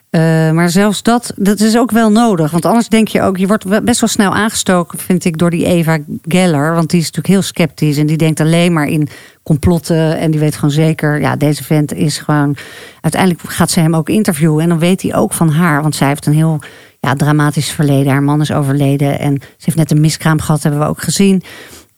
Eh, 0.09 0.51
maar 0.51 0.69
zelfs 0.69 1.03
dat, 1.03 1.33
dat 1.35 1.59
is 1.59 1.77
ook 1.77 1.91
wel 1.91 2.11
nodig. 2.11 2.51
Want 2.51 2.65
anders 2.65 2.87
denk 2.87 3.07
je 3.07 3.21
ook, 3.21 3.37
je 3.37 3.47
wordt 3.47 3.83
best 3.83 3.99
wel 3.99 4.09
snel 4.09 4.35
aangestoken, 4.35 4.99
vind 4.99 5.25
ik, 5.25 5.37
door 5.37 5.49
die 5.49 5.65
Eva 5.65 5.97
Geller. 6.27 6.73
Want 6.73 6.89
die 6.89 6.99
is 6.99 7.05
natuurlijk 7.05 7.33
heel 7.33 7.41
sceptisch 7.41 7.97
en 7.97 8.05
die 8.05 8.17
denkt 8.17 8.39
alleen 8.39 8.73
maar 8.73 8.87
in 8.87 9.07
complotten. 9.43 10.17
En 10.17 10.31
die 10.31 10.39
weet 10.39 10.55
gewoon 10.55 10.71
zeker, 10.71 11.19
ja, 11.19 11.35
deze 11.35 11.63
vent 11.63 11.93
is 11.93 12.17
gewoon. 12.17 12.55
Uiteindelijk 13.01 13.41
gaat 13.43 13.71
ze 13.71 13.79
hem 13.79 13.95
ook 13.95 14.09
interviewen. 14.09 14.63
En 14.63 14.69
dan 14.69 14.79
weet 14.79 15.01
hij 15.01 15.15
ook 15.15 15.33
van 15.33 15.49
haar, 15.49 15.81
want 15.81 15.95
zij 15.95 16.07
heeft 16.07 16.25
een 16.25 16.33
heel 16.33 16.59
ja, 16.99 17.13
dramatisch 17.13 17.69
verleden. 17.69 18.11
Haar 18.11 18.23
man 18.23 18.41
is 18.41 18.51
overleden 18.51 19.19
en 19.19 19.37
ze 19.41 19.63
heeft 19.63 19.77
net 19.77 19.91
een 19.91 20.01
miskraam 20.01 20.39
gehad, 20.39 20.63
hebben 20.63 20.81
we 20.81 20.87
ook 20.87 21.01
gezien. 21.01 21.43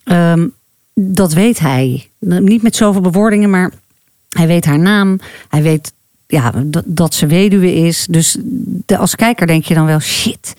Ehm, 0.03 0.47
dat 0.93 1.33
weet 1.33 1.59
hij. 1.59 2.09
Niet 2.19 2.61
met 2.61 2.75
zoveel 2.75 3.01
bewoordingen, 3.01 3.49
maar 3.49 3.71
hij 4.29 4.47
weet 4.47 4.65
haar 4.65 4.79
naam. 4.79 5.19
Hij 5.49 5.61
weet 5.61 5.93
ja, 6.31 6.53
dat, 6.85 7.13
ze 7.13 7.25
weduwe 7.25 7.73
is. 7.73 8.07
Dus 8.09 8.37
de, 8.85 8.97
als 8.97 9.15
kijker 9.15 9.47
denk 9.47 9.65
je 9.65 9.73
dan 9.73 9.85
wel 9.85 9.99
shit. 9.99 10.55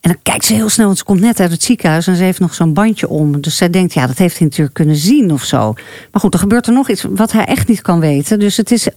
En 0.00 0.10
dan 0.10 0.18
kijkt 0.22 0.44
ze 0.44 0.54
heel 0.54 0.68
snel, 0.68 0.86
want 0.86 0.98
ze 0.98 1.04
komt 1.04 1.20
net 1.20 1.40
uit 1.40 1.50
het 1.50 1.62
ziekenhuis 1.62 2.06
en 2.06 2.16
ze 2.16 2.22
heeft 2.22 2.40
nog 2.40 2.54
zo'n 2.54 2.72
bandje 2.72 3.08
om. 3.08 3.40
Dus 3.40 3.56
zij 3.56 3.70
denkt, 3.70 3.94
ja, 3.94 4.06
dat 4.06 4.18
heeft 4.18 4.38
hij 4.38 4.46
natuurlijk 4.46 4.74
kunnen 4.74 4.96
zien 4.96 5.32
of 5.32 5.44
zo. 5.44 5.72
Maar 6.10 6.20
goed, 6.20 6.34
er 6.34 6.40
gebeurt 6.40 6.66
er 6.66 6.72
nog 6.72 6.88
iets 6.88 7.06
wat 7.10 7.32
hij 7.32 7.44
echt 7.44 7.68
niet 7.68 7.82
kan 7.82 8.00
weten. 8.00 8.38
Dus 8.38 8.56
het 8.56 8.70
is, 8.70 8.88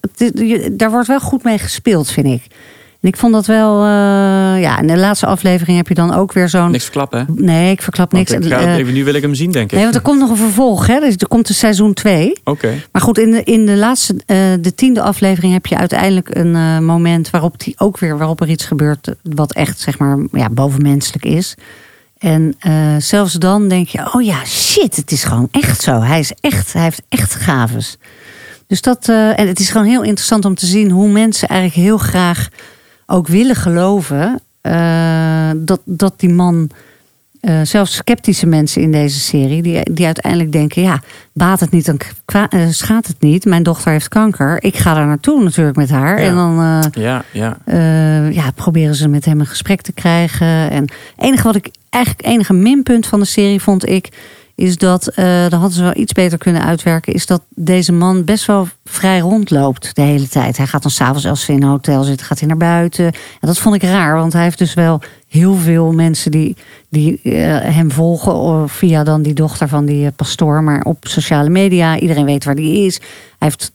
daar 0.72 0.92
wordt 0.92 1.08
wel 1.08 1.20
goed 1.20 1.44
mee 1.44 1.58
gespeeld, 1.58 2.12
vind 2.12 2.28
ik. 2.28 2.48
En 3.06 3.12
ik 3.12 3.18
vond 3.18 3.34
dat 3.34 3.46
wel, 3.46 3.82
eh, 3.84 3.88
ja, 4.62 4.80
in 4.80 4.88
de 4.88 4.98
laatste 4.98 5.26
aflevering 5.26 5.78
heb 5.78 5.88
je 5.88 5.94
dan 5.94 6.14
ook 6.14 6.34
weer 6.34 6.50
zo'n. 6.50 6.72
Niks 6.72 6.84
verklappen, 6.84 7.20
hè? 7.20 7.26
Nee, 7.36 7.72
ik 7.72 7.82
verklap 7.82 8.12
niks. 8.12 8.32
ik 8.32 8.46
ga, 8.46 8.60
Eh, 8.60 8.76
even, 8.78 8.94
nu 8.94 9.04
wil 9.04 9.14
ik 9.14 9.22
hem 9.22 9.36
zien, 9.36 9.52
denk 9.52 9.66
ik. 9.66 9.72
nee, 9.72 9.84
want 9.84 9.96
er 9.96 10.02
komt 10.02 10.20
nog 10.20 10.30
een 10.30 10.38
vervolg, 10.38 10.88
hè? 10.88 11.00
Dus 11.00 11.16
er 11.18 11.28
komt 11.28 11.50
een 11.50 11.56
seizoen 11.56 11.94
2. 11.94 12.34
Oké. 12.44 12.74
Maar 12.92 13.02
goed, 13.02 13.18
in 13.18 13.32
de, 13.32 13.44
in 13.44 13.66
de 13.66 13.76
laatste, 13.76 14.16
eh, 14.26 14.38
de 14.60 14.76
tiende 14.76 15.02
aflevering 15.02 15.54
heb 15.54 15.66
je 15.66 15.78
uiteindelijk 15.78 16.36
een 16.36 16.86
moment 16.86 17.30
waarop 17.30 17.60
die 17.60 17.74
ook 17.78 18.00
weer 18.00 18.18
waarop 18.18 18.42
er 18.42 18.50
iets 18.50 18.66
gebeurt 18.66 19.14
wat 19.22 19.54
echt 19.54 19.80
zeg 19.80 19.98
maar 19.98 20.18
ja, 20.32 20.50
bovenmenselijk 20.50 21.26
is. 21.26 21.56
En 22.18 22.56
zelfs 22.98 23.34
dan 23.34 23.68
denk 23.68 23.88
je, 23.88 24.14
oh 24.14 24.24
ja, 24.24 24.46
shit, 24.46 24.96
het 24.96 25.12
is 25.12 25.24
gewoon 25.24 25.48
echt 25.52 25.82
zo. 25.82 26.02
Hij 26.02 26.20
is 26.20 26.34
echt, 26.40 26.74
hij 26.74 26.84
heeft 26.84 27.02
echt 27.10 27.34
gaves. 27.36 27.98
Dus 28.68 28.82
dat, 28.82 29.08
en 29.10 29.48
het 29.48 29.60
is 29.60 29.70
gewoon 29.70 29.88
heel 29.88 30.04
interessant 30.04 30.46
om 30.46 30.56
te 30.56 30.66
zien 30.66 30.92
hoe 30.92 31.10
mensen 31.10 31.48
eigenlijk 31.48 31.88
heel 31.88 31.98
graag 31.98 32.50
ook 33.06 33.28
willen 33.28 33.56
geloven 33.56 34.40
eh, 34.62 35.50
dat, 35.56 35.82
dat 35.84 36.14
die 36.18 36.30
man 36.30 36.70
eh, 37.40 37.60
zelfs 37.64 37.96
sceptische 37.96 38.46
mensen 38.46 38.82
in 38.82 38.92
deze 38.92 39.20
serie, 39.20 39.62
die, 39.62 39.94
die 39.94 40.06
uiteindelijk 40.06 40.52
denken: 40.52 40.82
ja, 40.82 41.02
baat 41.34 41.60
het 41.60 41.72
niet, 41.72 41.86
dan 41.86 42.00
eh, 42.26 42.68
schaadt 42.70 43.08
het 43.08 43.22
niet. 43.22 43.46
Mijn 43.46 43.64
dochter 43.64 43.92
heeft 43.92 44.08
kanker. 44.08 44.64
Ik 44.64 44.76
ga 44.76 44.94
daar 44.94 45.08
naartoe 45.08 45.44
natuurlijk 45.44 45.78
met 45.78 45.90
haar. 45.90 46.22
Ja. 46.22 46.28
En 46.28 46.36
dan 46.36 46.84
Ja, 46.92 47.24
ja. 47.32 47.58
ja, 48.30 48.52
proberen 48.56 48.96
ze 48.96 49.08
met 49.08 49.26
hem 49.26 49.40
een 49.40 49.46
gesprek 49.46 49.82
te 49.82 49.94
krijgen. 49.94 50.70
En 50.70 50.86
enige 51.18 51.44
wat 51.44 51.56
ik 51.56 51.70
eigenlijk 51.90 52.28
enige 52.28 52.54
minpunt 52.54 53.08
van 53.08 53.20
de 53.20 53.26
serie 53.26 53.62
vond 53.62 53.90
ik. 53.90 54.10
Is 54.56 54.78
dat, 54.78 55.08
eh 55.08 55.42
dat 55.42 55.52
hadden 55.52 55.72
ze 55.72 55.84
wel 55.84 55.98
iets 55.98 56.14
beter 56.14 56.38
kunnen 56.38 56.66
uitwerken. 56.66 57.14
Is 57.14 57.26
dat 57.26 57.42
deze 57.50 57.92
man 57.92 58.24
best 58.24 58.46
wel 58.46 58.68
vrij 58.86 59.20
rondloopt 59.20 59.96
de 59.96 60.02
hele 60.02 60.28
tijd. 60.28 60.58
Hij 60.58 60.68
gaat 60.68 60.82
dan 60.82 60.92
s'avonds 60.92 61.26
als 61.28 61.42
ze 61.42 61.52
in 61.52 61.64
een 61.64 61.70
hotel 61.70 62.04
zitten, 62.04 62.26
gaat 62.26 62.40
hij 62.40 62.48
naar 62.48 62.58
buiten. 62.58 63.06
En 63.06 63.14
dat 63.48 63.58
vond 63.58 63.76
ik 63.76 63.84
raar, 63.84 64.16
want 64.16 64.34
hij 64.34 64.44
heeft 64.44 64.58
dus 64.58 64.74
wel 64.74 65.02
heel 65.28 65.56
veel 65.56 65.92
mensen 65.92 66.32
die, 66.32 66.56
die 66.90 67.20
eh, 67.24 67.32
hem 67.76 67.92
volgen. 67.92 68.34
Of 68.36 68.72
via 68.72 69.04
dan 69.04 69.22
die 69.22 69.34
dochter 69.34 69.68
van 69.68 69.86
die 69.86 70.06
eh, 70.06 70.12
pastoor. 70.16 70.64
Maar 70.64 70.82
op 70.82 70.98
sociale 71.08 71.50
media, 71.50 72.00
iedereen 72.00 72.26
weet 72.26 72.44
waar 72.44 72.56
die 72.56 72.86
is. 72.86 72.98
Hij 72.98 73.08
heeft 73.38 73.72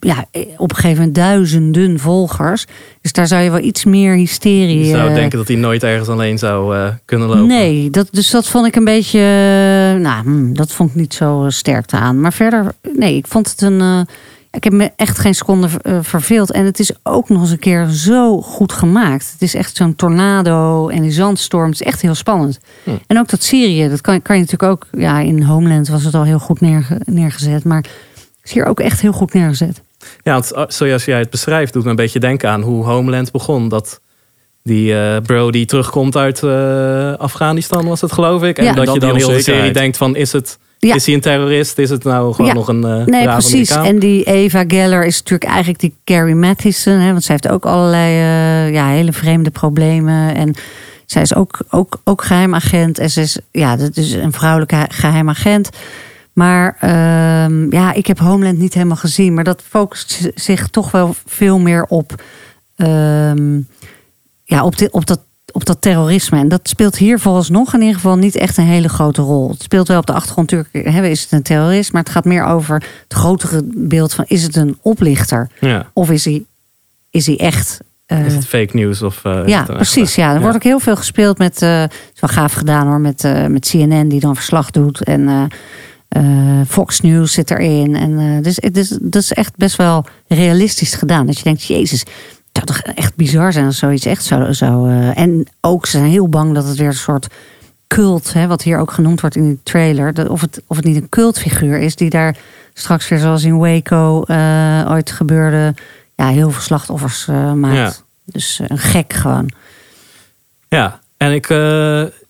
ja, 0.00 0.24
op 0.56 0.70
een 0.70 0.76
gegeven 0.76 0.96
moment 0.98 1.14
duizenden 1.14 1.98
volgers. 1.98 2.66
Dus 3.00 3.12
daar 3.12 3.26
zou 3.26 3.42
je 3.42 3.50
wel 3.50 3.60
iets 3.62 3.84
meer 3.84 4.14
hysterie... 4.14 4.78
Je 4.78 4.84
zou 4.96 5.08
eh, 5.08 5.14
denken 5.14 5.38
dat 5.38 5.48
hij 5.48 5.56
nooit 5.56 5.82
ergens 5.82 6.08
alleen 6.08 6.38
zou 6.38 6.76
eh, 6.76 6.88
kunnen 7.04 7.28
lopen. 7.28 7.46
Nee, 7.46 7.90
dat, 7.90 8.08
dus 8.10 8.30
dat 8.30 8.46
vond 8.48 8.66
ik 8.66 8.76
een 8.76 8.84
beetje. 8.84 9.18
eh, 9.18 10.00
Nou, 10.00 10.22
hmm, 10.22 10.54
dat 10.54 10.72
vond 10.72 10.90
ik 10.90 10.96
niet 10.96 11.14
zo 11.14 11.44
eh, 11.44 11.50
sterk 11.50 11.92
aan. 11.92 12.20
Maar 12.20 12.32
verder, 12.32 12.72
nee, 12.96 13.16
ik 13.16 13.26
vond 13.26 13.50
het 13.50 13.62
een. 13.62 13.80
eh, 13.80 14.00
ik 14.50 14.64
heb 14.64 14.72
me 14.72 14.90
echt 14.96 15.18
geen 15.18 15.34
seconde 15.34 15.68
eh, 15.82 15.98
verveeld. 16.02 16.50
En 16.52 16.64
het 16.64 16.78
is 16.78 16.90
ook 17.02 17.28
nog 17.28 17.40
eens 17.40 17.50
een 17.50 17.58
keer 17.58 17.86
zo 17.88 18.40
goed 18.40 18.72
gemaakt. 18.72 19.30
Het 19.32 19.42
is 19.42 19.54
echt 19.54 19.76
zo'n 19.76 19.94
tornado 19.96 20.88
en 20.88 21.02
die 21.02 21.10
zandstorm. 21.10 21.70
Het 21.70 21.80
is 21.80 21.86
echt 21.86 22.02
heel 22.02 22.14
spannend. 22.14 22.58
Hm. 22.84 22.90
En 23.06 23.18
ook 23.18 23.28
dat 23.28 23.42
Syrië, 23.42 23.88
dat 23.88 24.00
kan, 24.00 24.22
kan 24.22 24.36
je 24.36 24.42
natuurlijk 24.42 24.72
ook. 24.72 24.86
Ja, 25.00 25.20
in 25.20 25.42
Homeland 25.42 25.88
was 25.88 26.04
het 26.04 26.14
al 26.14 26.24
heel 26.24 26.38
goed 26.38 26.60
neerge- 26.60 27.00
neergezet. 27.04 27.64
Maar 27.64 27.84
is 28.48 28.54
hier 28.54 28.66
ook 28.66 28.80
echt 28.80 29.00
heel 29.00 29.12
goed 29.12 29.32
neergezet. 29.32 29.82
Ja, 30.22 30.32
want 30.32 30.72
zoals 30.74 31.04
jij 31.04 31.18
het 31.18 31.30
beschrijft, 31.30 31.72
doet 31.72 31.84
me 31.84 31.90
een 31.90 31.96
beetje 31.96 32.20
denken 32.20 32.50
aan 32.50 32.62
hoe 32.62 32.84
Homeland 32.84 33.32
begon. 33.32 33.68
Dat 33.68 34.00
die 34.62 34.94
eh, 35.00 35.16
bro 35.22 35.50
die 35.50 35.66
terugkomt 35.66 36.16
uit 36.16 36.42
eh, 36.42 37.12
Afghanistan 37.12 37.86
was 37.86 38.00
het 38.00 38.12
geloof 38.12 38.42
ik. 38.42 38.58
En 38.58 38.64
Ja. 38.64 38.72
dat 38.72 38.92
je 38.92 39.00
dan 39.00 39.16
heel 39.16 39.28
de 39.28 39.42
serie 39.42 39.72
denkt 39.72 39.96
van 39.96 40.16
is 40.16 40.32
het... 40.32 40.58
Ja. 40.80 40.94
Is 40.94 41.06
hij 41.06 41.14
een 41.14 41.20
terrorist? 41.20 41.78
Is 41.78 41.90
het 41.90 42.04
nou 42.04 42.34
gewoon 42.34 42.46
Ja. 42.50 42.56
nog 42.56 42.68
een 42.68 42.84
eh 42.84 43.04
Nee, 43.04 43.24
precies. 43.24 43.70
Amerikaan? 43.72 43.84
En 43.84 43.98
die 43.98 44.24
Eva 44.24 44.64
Geller 44.68 45.04
is 45.04 45.18
natuurlijk 45.18 45.50
eigenlijk 45.50 45.80
die 45.80 45.94
Carrie 46.04 46.34
Mathison. 46.34 46.98
Hè, 46.98 47.10
want 47.10 47.24
zij 47.24 47.38
heeft 47.40 47.54
ook 47.54 47.66
allerlei 47.66 48.12
eh, 48.12 48.72
ja, 48.74 48.88
hele 48.88 49.12
vreemde 49.12 49.50
problemen. 49.50 50.34
En 50.34 50.54
zij 51.06 51.22
is 51.22 51.34
ook, 51.34 51.58
ook, 51.70 52.00
ook 52.04 52.24
geheimagent. 52.24 52.98
En 52.98 53.10
ze 53.10 53.20
is, 53.20 53.38
ja, 53.52 53.76
dat 53.76 53.96
is 53.96 54.12
een 54.12 54.32
vrouwelijke 54.32 54.86
geheimagent. 54.88 55.70
Maar 56.38 56.76
ehm, 56.80 57.70
ja, 57.74 57.92
ik 57.92 58.06
heb 58.06 58.18
Homeland 58.18 58.58
niet 58.58 58.74
helemaal 58.74 58.96
gezien. 58.96 59.34
Maar 59.34 59.44
dat 59.44 59.62
focust 59.68 60.30
zich 60.34 60.68
toch 60.68 60.90
wel 60.90 61.14
veel 61.26 61.58
meer 61.58 61.84
op, 61.84 62.22
ehm, 62.76 63.60
ja, 64.44 64.64
op, 64.64 64.78
dit, 64.78 64.90
op, 64.90 65.06
dat, 65.06 65.20
op 65.52 65.64
dat 65.64 65.80
terrorisme. 65.80 66.38
En 66.38 66.48
dat 66.48 66.60
speelt 66.68 66.96
hier 66.96 67.18
vooralsnog 67.20 67.74
in 67.74 67.80
ieder 67.80 67.94
geval 67.94 68.16
niet 68.16 68.36
echt 68.36 68.56
een 68.56 68.64
hele 68.64 68.88
grote 68.88 69.22
rol. 69.22 69.50
Het 69.50 69.62
speelt 69.62 69.88
wel 69.88 69.98
op 69.98 70.06
de 70.06 70.12
achtergrond 70.12 70.50
natuurlijk. 70.50 70.88
Hè, 70.94 71.06
is 71.06 71.22
het 71.22 71.32
een 71.32 71.42
terrorist? 71.42 71.92
Maar 71.92 72.02
het 72.02 72.12
gaat 72.12 72.24
meer 72.24 72.44
over 72.44 72.74
het 73.02 73.14
grotere 73.14 73.60
beeld 73.74 74.14
van... 74.14 74.24
is 74.28 74.42
het 74.42 74.56
een 74.56 74.78
oplichter? 74.82 75.50
Ja. 75.60 75.90
Of 75.92 76.10
is 76.10 76.24
hij, 76.24 76.44
is 77.10 77.26
hij 77.26 77.38
echt... 77.38 77.78
eh, 78.06 78.26
Is 78.26 78.34
het 78.34 78.46
fake 78.46 78.76
news? 78.76 79.02
Of, 79.02 79.24
eh, 79.24 79.42
ja, 79.46 79.62
precies. 79.62 80.14
Ja, 80.14 80.34
er 80.34 80.40
wordt 80.40 80.56
ook 80.56 80.62
heel 80.62 80.80
veel 80.80 80.96
gespeeld 80.96 81.38
met. 81.38 81.62
eh 81.62 81.80
het 81.80 82.10
is 82.14 82.20
wel 82.20 82.30
gaaf 82.30 82.52
gedaan 82.52 82.86
hoor. 82.86 83.00
Met, 83.00 83.24
eh, 83.24 83.46
met 83.46 83.68
CNN 83.70 84.08
die 84.08 84.20
dan 84.20 84.34
verslag 84.36 84.70
doet. 84.70 85.04
En 85.04 85.48
eh, 86.08 86.60
Fox 86.66 87.00
News 87.00 87.32
zit 87.32 87.50
erin. 87.50 87.96
En, 87.96 88.18
eh, 88.18 88.42
dus 88.42 88.56
het 88.56 88.76
is, 88.76 88.88
dat 88.88 89.22
is 89.22 89.32
echt 89.32 89.56
best 89.56 89.76
wel 89.76 90.04
realistisch 90.28 90.94
gedaan. 90.94 91.26
Dat 91.26 91.36
je 91.36 91.44
denkt, 91.44 91.64
Jezus. 91.64 92.00
Het 92.00 92.66
zou 92.66 92.66
toch 92.66 92.94
echt 92.94 93.16
bizar 93.16 93.52
zijn 93.52 93.64
als 93.64 93.78
zoiets 93.78 94.04
echt 94.04 94.24
zou. 94.24 94.54
zou 94.54 94.90
eh, 94.90 95.18
en 95.18 95.46
ook 95.60 95.86
ze 95.86 95.98
zijn 95.98 96.10
heel 96.10 96.28
bang 96.28 96.54
dat 96.54 96.66
het 96.66 96.76
weer 96.76 96.86
een 96.86 96.94
soort 96.94 97.26
cult, 97.86 98.32
hè, 98.32 98.46
wat 98.46 98.62
hier 98.62 98.78
ook 98.78 98.90
genoemd 98.90 99.20
wordt 99.20 99.36
in 99.36 99.44
die 99.44 99.60
trailer. 99.62 100.14
Dat 100.14 100.28
of, 100.28 100.40
het, 100.40 100.62
of 100.66 100.76
het 100.76 100.84
niet 100.84 100.96
een 100.96 101.08
cultfiguur 101.08 101.78
is 101.78 101.96
die 101.96 102.10
daar 102.10 102.36
straks 102.72 103.08
weer 103.08 103.18
zoals 103.18 103.44
in 103.44 103.58
Waco 103.58 104.24
ooit 104.88 105.10
gebeurde. 105.10 105.74
Ja, 106.14 106.28
heel 106.28 106.50
veel 106.50 106.62
slachtoffers 106.62 107.26
maakt. 107.54 107.74
Ja. 107.74 107.92
Dus 108.24 108.60
een 108.66 108.78
gek 108.78 109.12
gewoon. 109.12 109.50
Ja, 110.68 111.00
en 111.16 111.32
ik, 111.32 111.46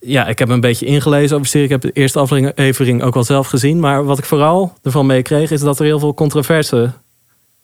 ja, 0.01 0.27
ik 0.27 0.39
heb 0.39 0.49
een 0.49 0.61
beetje 0.61 0.87
ingelezen 0.87 1.31
over 1.37 1.43
de 1.43 1.49
serie. 1.49 1.67
Ik 1.67 1.73
heb 1.73 1.81
de 1.81 2.01
eerste 2.01 2.19
aflevering 2.19 3.03
ook 3.03 3.15
wel 3.15 3.25
zelf 3.25 3.47
gezien. 3.47 3.81
Maar 3.81 4.05
wat 4.05 4.19
ik 4.19 4.25
vooral 4.25 4.73
ervan 4.83 5.07
meekreeg 5.07 5.51
is 5.51 5.61
dat 5.61 5.79
er 5.79 5.85
heel 5.85 5.99
veel 5.99 6.15
controverse 6.15 6.93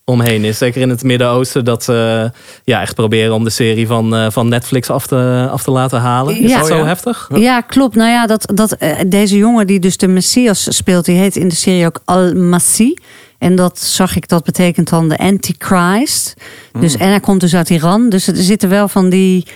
omheen 0.05 0.45
is. 0.45 0.59
Zeker 0.59 0.81
in 0.81 0.89
het 0.89 1.03
Midden-Oosten. 1.03 1.65
Dat 1.65 1.85
ze 1.85 2.31
ja, 2.65 2.81
echt 2.81 2.95
proberen 2.95 3.35
om 3.35 3.45
de 3.45 3.51
serie 3.51 3.87
van, 3.87 4.15
eh, 4.15 4.27
van 4.31 4.49
Netflix 4.49 4.91
af 4.91 5.07
te, 5.07 5.49
af 5.51 5.63
te 5.63 5.71
laten 5.71 6.01
halen. 6.01 6.37
Is 6.37 6.51
Ja. 6.51 6.59
dat 6.59 6.67
zo 6.67 6.77
ja? 6.77 6.85
heftig? 6.85 7.29
Ja, 7.35 7.61
klopt. 7.61 7.95
Nou 7.95 8.11
ja, 8.11 8.27
dat, 8.27 8.51
dat, 8.55 8.73
eh, 8.73 8.99
deze 9.07 9.37
jongen 9.37 9.67
die 9.67 9.79
dus 9.81 9.97
de 9.97 10.09
Messias 10.09 10.77
speelt, 10.77 11.05
die 11.05 11.17
heet 11.17 11.37
in 11.37 11.49
de 11.49 11.55
serie 11.55 11.87
ook 11.87 12.01
Al-Masih. 12.05 12.99
En 13.39 13.57
dat 13.57 13.79
zag 13.81 14.17
ik, 14.17 14.29
dat 14.29 14.45
betekent 14.45 14.89
dan 14.91 15.09
de 15.09 15.19
Antichrist. 15.19 16.35
Dus, 16.81 16.97
en 16.97 17.09
hij 17.09 17.21
komt 17.21 17.41
dus 17.41 17.55
uit 17.55 17.71
Iran. 17.71 18.09
Dus 18.09 18.27
er 18.27 18.37
zitten 18.37 18.69
wel 18.69 18.89
van 18.89 19.09
die 19.09 19.47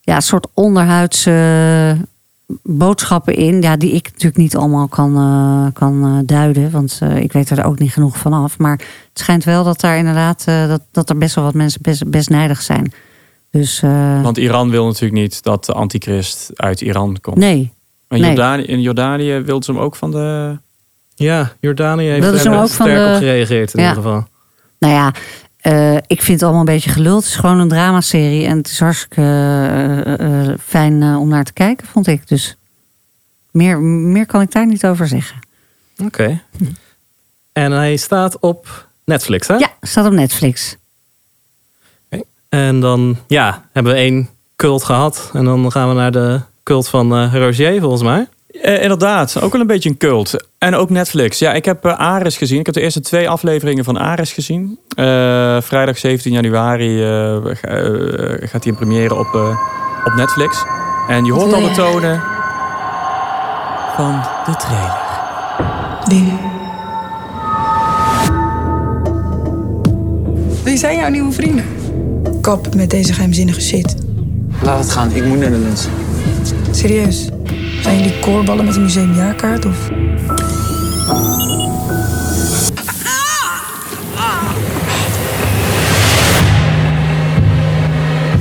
ja, 0.00 0.20
soort 0.20 0.46
onderhuidse 0.54 1.30
boodschappen 2.62 3.34
in. 3.34 3.62
Ja, 3.62 3.76
die 3.76 3.92
ik 3.92 4.04
natuurlijk 4.04 4.36
niet 4.36 4.56
allemaal 4.56 4.88
kan, 4.88 5.16
eh, 5.16 5.72
kan 5.72 6.04
eh, 6.04 6.18
duiden. 6.24 6.70
Want 6.70 6.98
eh, 7.02 7.16
ik 7.16 7.32
weet 7.32 7.50
er 7.50 7.64
ook 7.64 7.78
niet 7.78 7.92
genoeg 7.92 8.18
van 8.18 8.32
af. 8.32 8.58
Maar 8.58 8.78
het 9.08 9.18
schijnt 9.18 9.44
wel 9.44 9.64
dat 9.64 9.80
daar 9.80 9.98
inderdaad 9.98 10.44
eh, 10.46 10.68
dat, 10.68 10.82
dat 10.92 11.08
er 11.10 11.18
best 11.18 11.34
wel 11.34 11.44
wat 11.44 11.54
mensen 11.54 11.82
best, 11.82 12.10
best 12.10 12.30
nijdig 12.30 12.62
zijn. 12.62 12.92
Dus 13.50 13.82
eh, 13.82 14.22
Want 14.22 14.38
Iran 14.38 14.70
wil 14.70 14.86
natuurlijk 14.86 15.20
niet 15.20 15.42
dat 15.42 15.64
de 15.64 15.72
antichrist 15.72 16.50
uit 16.54 16.80
Iran 16.80 17.18
komt. 17.20 17.36
nee. 17.36 17.72
Maar 18.08 18.18
nee. 18.18 18.28
Jordanië, 18.28 18.62
in 18.62 18.80
Jordanië 18.80 19.32
wilden 19.40 19.62
ze 19.64 19.72
hem 19.72 19.80
ook 19.80 19.96
van 19.96 20.10
de... 20.10 20.58
Ja, 21.14 21.52
Jordanië 21.60 22.08
heeft 22.08 22.26
er 22.26 22.38
sterk 22.38 22.52
de- 22.76 23.12
op 23.12 23.16
gereageerd 23.18 23.74
in 23.74 23.82
Ja. 23.82 23.88
ieder 23.88 24.02
geval. 24.02 24.24
Nou 24.78 24.92
ja, 24.94 25.12
eh, 25.68 25.94
ik 25.94 26.22
vind 26.22 26.40
het 26.40 26.42
allemaal 26.42 26.60
een 26.60 26.74
beetje 26.74 26.90
geluld. 26.90 27.22
Het 27.22 27.32
is 27.32 27.36
gewoon 27.38 27.58
een 27.58 27.68
dramaserie. 27.68 28.46
En 28.46 28.56
het 28.56 28.68
is 28.68 28.80
hartstikke 28.80 29.20
eh, 29.20 30.48
eh, 30.50 30.58
fijn 30.64 31.02
om 31.02 31.28
naar 31.28 31.44
te 31.44 31.52
kijken, 31.52 31.86
vond 31.86 32.06
ik. 32.06 32.28
Dus 32.28 32.56
meer, 33.50 33.80
meer 33.80 34.26
kan 34.26 34.40
ik 34.40 34.52
daar 34.52 34.66
niet 34.66 34.86
over 34.86 35.08
zeggen. 35.08 35.38
Oké. 36.04 36.42
En 37.52 37.72
hij 37.72 37.96
staat 37.96 38.38
op 38.38 38.88
Netflix, 39.04 39.46
hè? 39.46 39.54
Ja, 39.54 39.70
staat 39.80 40.06
op 40.06 40.12
Netflix. 40.12 40.76
En 42.48 42.80
dan 42.80 43.18
ja, 43.26 43.68
hebben 43.72 43.92
we 43.92 43.98
één 43.98 44.28
cult 44.56 44.84
gehad. 44.84 45.30
En 45.32 45.44
dan 45.44 45.72
gaan 45.72 45.88
we 45.88 45.94
naar 45.94 46.12
de 46.12 46.40
cult 46.62 46.88
van 46.88 47.30
Roger, 47.30 47.80
volgens 47.80 48.02
mij. 48.02 48.28
Eh, 48.48 48.82
inderdaad, 48.82 49.40
ook 49.40 49.52
wel 49.52 49.60
een 49.60 49.66
beetje 49.66 49.88
een 49.88 49.96
cult. 49.96 50.46
En 50.58 50.74
ook 50.74 50.90
Netflix. 50.90 51.38
Ja, 51.38 51.52
ik 51.52 51.64
heb 51.64 51.84
eh, 51.84 51.92
Ares 51.98 52.36
gezien. 52.36 52.58
Ik 52.58 52.66
heb 52.66 52.74
de 52.74 52.80
eerste 52.80 53.00
twee 53.00 53.28
afleveringen 53.28 53.84
van 53.84 53.98
Ares 53.98 54.32
gezien. 54.32 54.78
Eh, 54.88 55.04
vrijdag 55.60 55.98
17 55.98 56.32
januari 56.32 56.98
ga- 57.54 57.78
gaat 58.46 58.64
hij 58.64 58.72
in 58.72 58.74
première 58.76 59.14
op, 59.14 59.34
eh, 59.34 59.58
op 60.04 60.12
Netflix. 60.14 60.62
En 61.08 61.24
je 61.24 61.32
hoort 61.32 61.52
al 61.52 61.60
de 61.60 61.70
tonen 61.70 62.22
van 63.96 64.20
de 64.46 64.56
trailer. 64.56 65.06
Wie 70.64 70.76
zijn 70.76 70.96
jouw 70.96 71.08
nieuwe 71.08 71.32
vrienden? 71.32 71.64
Kap 72.40 72.74
met 72.74 72.90
deze 72.90 73.12
geheimzinnige 73.12 73.60
shit. 73.60 73.94
Laat 74.62 74.78
het 74.78 74.90
gaan, 74.90 75.10
ik 75.12 75.24
moet 75.24 75.38
naar 75.38 75.50
de 75.50 75.58
lens. 75.58 75.86
Serieus. 76.70 77.28
Zijn 77.88 78.00
jullie 78.00 78.18
koorballen 78.20 78.64
met 78.64 78.76
een 78.76 78.82
museumjaarkaart 78.82 79.64
of... 79.64 79.88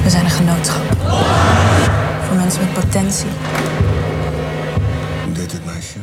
We 0.03 0.09
zijn 0.09 0.23
een 0.23 0.29
genootschap. 0.29 0.83
Voor 2.21 2.35
mensen 2.35 2.61
met 2.63 2.73
potentie. 2.73 3.27
Hoe 5.23 5.33
deed 5.33 5.51
dit 5.51 5.65
meisje? 5.65 5.97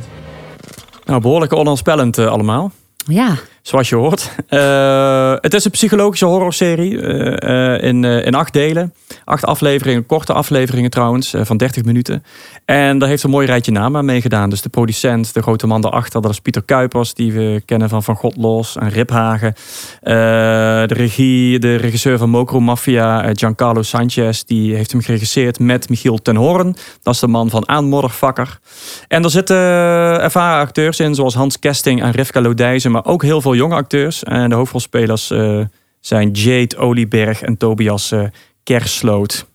Nou, 1.04 1.20
behoorlijk 1.20 1.52
ononspellend 1.52 2.18
eh, 2.18 2.26
allemaal. 2.26 2.70
Ja, 3.06 3.36
Zoals 3.64 3.88
je 3.88 3.96
hoort. 3.96 4.30
Eh, 4.48 5.34
het 5.40 5.54
is 5.54 5.64
een 5.64 5.70
psychologische 5.70 6.24
horrorserie 6.24 7.00
eh, 7.00 7.88
in, 7.88 8.04
in 8.04 8.34
acht 8.34 8.52
delen. 8.52 8.94
Acht 9.24 9.44
afleveringen, 9.44 10.06
korte 10.06 10.32
afleveringen 10.32 10.90
trouwens, 10.90 11.34
van 11.38 11.56
30 11.56 11.84
minuten. 11.84 12.24
En 12.64 12.98
daar 12.98 13.08
heeft 13.08 13.22
een 13.22 13.30
mooi 13.30 13.46
rijtje 13.46 13.72
namen 13.72 13.98
aan 13.98 14.04
meegedaan. 14.04 14.50
Dus 14.50 14.62
de 14.62 14.68
producent, 14.68 15.34
de 15.34 15.42
grote 15.42 15.66
man 15.66 15.80
daarachter, 15.80 16.22
dat 16.22 16.30
is 16.30 16.40
Pieter 16.40 16.62
Kuipers, 16.62 17.14
die 17.14 17.32
we 17.32 17.62
kennen 17.64 17.88
van 17.88 18.02
Van 18.02 18.16
God 18.16 18.36
Los 18.36 18.76
en 18.76 18.88
Riphagen. 18.88 19.54
De 20.00 20.94
regie, 20.94 21.58
de 21.58 21.76
regisseur 21.76 22.18
van 22.18 22.30
Mokro 22.30 22.60
Mafia, 22.60 23.30
Giancarlo 23.32 23.82
Sanchez, 23.82 24.42
die 24.42 24.74
heeft 24.74 24.92
hem 24.92 25.00
geregisseerd 25.00 25.58
met 25.58 25.88
Michiel 25.88 26.22
ten 26.22 26.36
Hoorn. 26.36 26.76
Dat 27.02 27.14
is 27.14 27.20
de 27.20 27.26
man 27.26 27.50
van 27.50 27.68
Aanmoddervakker. 27.68 28.58
En 29.08 29.24
er 29.24 29.30
zitten 29.30 29.56
ervaren 29.56 30.60
acteurs 30.60 31.00
in, 31.00 31.14
zoals 31.14 31.34
Hans 31.34 31.58
Kesting 31.58 32.02
en 32.02 32.10
Rivka 32.10 32.40
Lodijzen, 32.40 32.90
maar 32.90 33.04
ook 33.04 33.22
heel 33.22 33.40
veel 33.40 33.53
jonge 33.56 33.74
acteurs. 33.74 34.22
En 34.22 34.48
de 34.48 34.54
hoofdrolspelers 34.54 35.30
eh, 35.30 35.60
zijn 36.00 36.30
Jade 36.30 36.76
Olieberg 36.76 37.42
en 37.42 37.56
Tobias 37.56 38.12
eh, 38.12 38.24
Kersloot. 38.62 39.46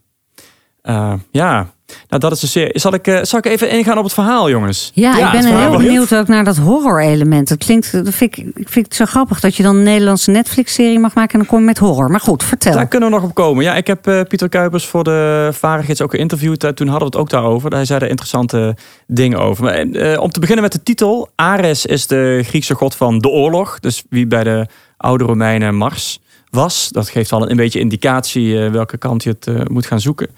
Eh, 0.81 1.13
ja, 1.31 1.73
nou 2.07 2.21
dat 2.21 2.31
is 2.31 2.39
de 2.39 2.47
serie. 2.47 2.79
Zal 2.79 2.93
ik, 2.93 3.07
eh, 3.07 3.23
zal 3.23 3.39
ik 3.39 3.45
even 3.45 3.69
ingaan 3.69 3.97
op 3.97 4.03
het 4.03 4.13
verhaal, 4.13 4.49
jongens? 4.49 4.91
ja, 4.93 5.25
ik 5.25 5.41
ben 5.41 5.57
heel 5.57 5.77
benieuwd 5.77 6.15
ook 6.15 6.27
naar 6.27 6.43
dat 6.43 6.57
horror-element. 6.57 7.49
Het 7.49 7.65
klinkt, 7.65 7.91
dat 7.91 8.13
vind 8.13 8.37
ik, 8.37 8.45
ik 8.55 8.69
vind 8.69 8.85
het 8.85 8.95
zo 8.95 9.05
grappig 9.05 9.39
dat 9.39 9.55
je 9.55 9.63
dan 9.63 9.75
een 9.75 9.83
Nederlandse 9.83 10.31
Netflix-serie 10.31 10.99
mag 10.99 11.13
maken 11.13 11.33
en 11.33 11.39
dan 11.39 11.47
kom 11.47 11.59
je 11.59 11.65
met 11.65 11.77
horror. 11.77 12.11
Maar 12.11 12.19
goed, 12.19 12.43
vertel. 12.43 12.73
Daar 12.73 12.87
kunnen 12.87 13.09
we 13.09 13.15
nog 13.15 13.23
op 13.23 13.33
komen. 13.33 13.63
Ja, 13.63 13.75
ik 13.75 13.87
heb 13.87 14.07
eh, 14.07 14.21
Pieter 14.27 14.49
Kuipers 14.49 14.85
voor 14.85 15.03
de 15.03 15.49
Varegids 15.53 16.01
ook 16.01 16.11
geïnterviewd. 16.11 16.63
Eh, 16.63 16.71
toen 16.71 16.87
hadden 16.87 17.09
we 17.09 17.17
het 17.17 17.23
ook 17.23 17.29
daarover. 17.29 17.71
Hij 17.71 17.85
zei 17.85 17.99
er 17.99 18.09
interessante 18.09 18.75
dingen 19.07 19.39
over. 19.39 19.63
Maar, 19.63 19.73
eh, 19.73 20.21
om 20.21 20.31
te 20.31 20.39
beginnen 20.39 20.63
met 20.63 20.73
de 20.73 20.83
titel. 20.83 21.29
Ares 21.35 21.85
is 21.85 22.07
de 22.07 22.41
Griekse 22.45 22.73
god 22.75 22.95
van 22.95 23.19
de 23.19 23.27
oorlog. 23.27 23.79
Dus 23.79 24.03
wie 24.09 24.27
bij 24.27 24.43
de 24.43 24.67
oude 24.97 25.23
Romeinen 25.23 25.75
Mars 25.75 26.19
was. 26.49 26.89
Dat 26.89 27.09
geeft 27.09 27.31
al 27.31 27.49
een 27.49 27.57
beetje 27.57 27.79
indicatie 27.79 28.63
eh, 28.63 28.71
welke 28.71 28.97
kant 28.97 29.23
je 29.23 29.29
het 29.29 29.47
eh, 29.47 29.55
moet 29.65 29.85
gaan 29.85 29.99
zoeken. 29.99 30.29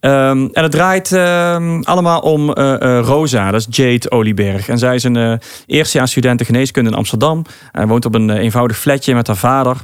Ehm, 0.00 0.48
en 0.52 0.62
het 0.62 0.72
draait 0.72 1.12
ehm, 1.12 1.80
allemaal 1.82 2.20
om 2.20 2.52
eh, 2.52 3.00
Rosa, 3.02 3.50
dat 3.50 3.60
is 3.60 3.76
Jade 3.76 4.10
Olieberg. 4.10 4.68
En 4.68 4.78
zij 4.78 4.94
is 4.94 5.04
een 5.04 5.40
eerstejaars 5.66 6.10
student 6.10 6.44
geneeskunde 6.44 6.90
in 6.90 6.96
Amsterdam. 6.96 7.44
Hij 7.72 7.86
woont 7.86 8.04
op 8.04 8.14
een 8.14 8.30
eenvoudig 8.30 8.78
flatje 8.78 9.14
met 9.14 9.26
haar 9.26 9.36
vader. 9.36 9.76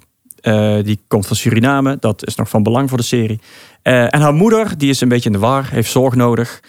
Die 0.84 1.04
komt 1.08 1.26
van 1.26 1.36
Suriname. 1.36 1.96
Dat 2.00 2.26
is 2.26 2.34
nog 2.34 2.48
van 2.48 2.62
belang 2.62 2.88
voor 2.88 2.98
de 2.98 3.04
serie. 3.04 3.40
En 3.82 4.20
haar 4.20 4.34
moeder, 4.34 4.78
die 4.78 4.90
is 4.90 5.00
een 5.00 5.08
beetje 5.08 5.30
in 5.30 5.32
de 5.32 5.46
war, 5.46 5.68
heeft 5.70 5.90
zorg 5.90 6.14
nodig. 6.14 6.60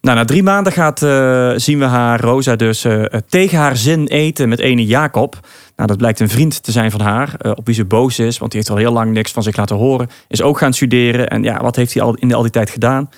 Nou, 0.00 0.16
na 0.16 0.24
drie 0.24 0.42
maanden 0.42 0.72
gaat, 0.72 0.98
zien 1.62 1.78
we 1.78 1.84
haar, 1.84 2.20
Rosa, 2.20 2.56
dus 2.56 2.86
tegen 3.28 3.58
haar 3.58 3.76
zin 3.76 4.06
eten 4.06 4.48
met 4.48 4.58
ene 4.58 4.86
Jacob. 4.86 5.40
Nou, 5.76 5.88
dat 5.88 5.96
blijkt 5.96 6.20
een 6.20 6.28
vriend 6.28 6.62
te 6.62 6.72
zijn 6.72 6.90
van 6.90 7.00
haar, 7.00 7.34
eh, 7.38 7.52
op 7.54 7.66
wie 7.66 7.74
ze 7.74 7.84
boos 7.84 8.18
is, 8.18 8.38
want 8.38 8.50
die 8.50 8.60
heeft 8.60 8.72
al 8.72 8.78
heel 8.78 8.92
lang 8.92 9.12
niks 9.12 9.32
van 9.32 9.42
zich 9.42 9.56
laten 9.56 9.76
horen. 9.76 10.08
Is 10.28 10.42
ook 10.42 10.58
gaan 10.58 10.72
studeren. 10.72 11.28
En 11.28 11.42
ja, 11.42 11.62
wat 11.62 11.76
heeft 11.76 11.94
hij 11.94 12.02
al 12.02 12.14
in 12.14 12.34
al 12.34 12.42
die 12.42 12.50
tijd 12.50 12.70
gedaan? 12.70 13.10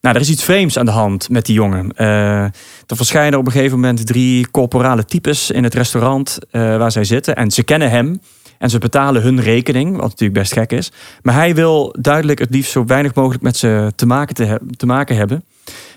Nou, 0.00 0.14
er 0.14 0.20
is 0.20 0.30
iets 0.30 0.44
vreemds 0.44 0.78
aan 0.78 0.84
de 0.84 0.90
hand 0.90 1.28
met 1.28 1.46
die 1.46 1.54
jongen. 1.54 1.90
Eh, 1.96 2.42
er 2.86 2.96
verschijnen 2.96 3.38
op 3.38 3.46
een 3.46 3.52
gegeven 3.52 3.80
moment 3.80 4.06
drie 4.06 4.50
corporale 4.50 5.04
types 5.04 5.50
in 5.50 5.64
het 5.64 5.74
restaurant 5.74 6.38
eh, 6.50 6.60
waar 6.60 6.92
zij 6.92 7.04
zitten. 7.04 7.36
En 7.36 7.50
ze 7.50 7.62
kennen 7.62 7.90
hem. 7.90 8.20
En 8.58 8.70
ze 8.70 8.78
betalen 8.78 9.22
hun 9.22 9.40
rekening, 9.40 9.92
wat 9.92 10.08
natuurlijk 10.08 10.38
best 10.38 10.52
gek 10.52 10.72
is. 10.72 10.92
Maar 11.22 11.34
hij 11.34 11.54
wil 11.54 11.94
duidelijk 12.00 12.38
het 12.38 12.50
liefst 12.50 12.72
zo 12.72 12.84
weinig 12.84 13.14
mogelijk 13.14 13.42
met 13.42 13.56
ze 13.56 13.92
te 13.96 14.06
maken, 14.06 14.60
te 14.76 14.86
maken 14.86 15.16
hebben. 15.16 15.44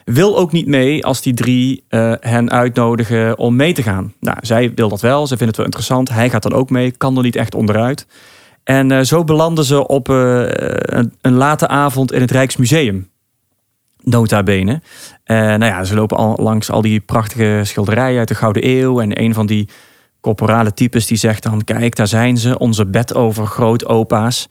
Wil 0.06 0.38
ook 0.38 0.52
niet 0.52 0.68
mee 0.68 1.06
als 1.06 1.22
die 1.22 1.34
drie 1.34 1.84
eh, 1.88 2.14
hen 2.20 2.52
uitnodigen 2.52 3.38
om 3.38 3.56
mee 3.56 3.74
te 3.74 3.84
gaan. 3.84 4.14
Nou, 4.20 4.38
zij 4.42 4.74
wil 4.74 4.90
dat 4.90 5.02
wel, 5.02 5.22
ze 5.28 5.38
vindt 5.38 5.46
het 5.46 5.56
wel 5.56 5.66
interessant. 5.66 6.10
Hij 6.10 6.30
gaat 6.30 6.44
dan 6.44 6.54
ook 6.54 6.70
mee, 6.70 6.92
kan 6.92 7.18
er 7.18 7.24
niet 7.24 7.36
echt 7.36 7.56
onderuit. 7.56 8.08
En 8.64 8.92
eh, 8.92 9.02
zo 9.02 9.24
belanden 9.24 9.66
ze 9.66 9.88
op 9.88 10.10
eh, 10.10 10.44
een, 11.22 11.34
late 11.34 11.68
avond 11.68 12.12
in 12.12 12.22
het 12.22 12.32
Rijksmuseum. 12.32 13.10
Nota 14.04 14.44
bene. 14.44 14.82
Nou 15.26 15.66
ja, 15.66 15.84
ze 15.84 15.96
lopen 15.96 16.18
al 16.18 16.38
langs 16.42 16.72
al 16.72 16.82
die 16.82 17.00
prachtige 17.00 17.62
schilderijen 17.64 18.20
uit 18.20 18.28
de 18.28 18.36
Gouden 18.36 18.68
Eeuw. 18.68 19.02
En 19.02 19.22
een 19.22 19.34
van 19.34 19.46
die 19.46 19.70
corporale 20.22 20.74
types 20.74 21.08
die 21.08 21.18
zegt 21.18 21.44
dan... 21.44 21.64
kijk, 21.64 21.96
daar 21.96 22.08
zijn 22.08 22.38
ze, 22.38 22.58
onze 22.58 22.86
bedover 22.86 23.46
grootopa's. 23.46 24.48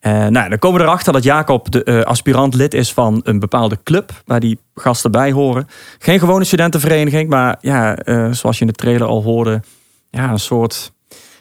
Eh 0.00 0.12
nou, 0.12 0.48
dan 0.48 0.58
komen 0.58 0.80
we 0.80 0.86
erachter 0.86 1.12
dat 1.12 1.22
Jacob 1.22 1.70
de 1.70 1.84
eh, 1.84 2.00
aspirant 2.00 2.54
lid 2.54 2.74
is 2.74 2.92
van 2.92 3.20
een 3.24 3.38
bepaalde 3.38 3.78
club... 3.82 4.22
waar 4.24 4.40
die 4.40 4.58
gasten 4.74 5.10
bij 5.10 5.32
horen. 5.32 5.66
Geen 5.98 6.18
gewone 6.18 6.44
studentenvereniging, 6.44 7.28
maar 7.28 7.56
ja, 7.60 7.96
eh, 7.96 8.32
zoals 8.32 8.58
je 8.58 8.64
in 8.64 8.70
de 8.70 8.76
trailer 8.76 9.06
al 9.06 9.22
hoorde... 9.22 9.62
ja, 10.10 10.30
een 10.30 10.38
soort 10.38 10.92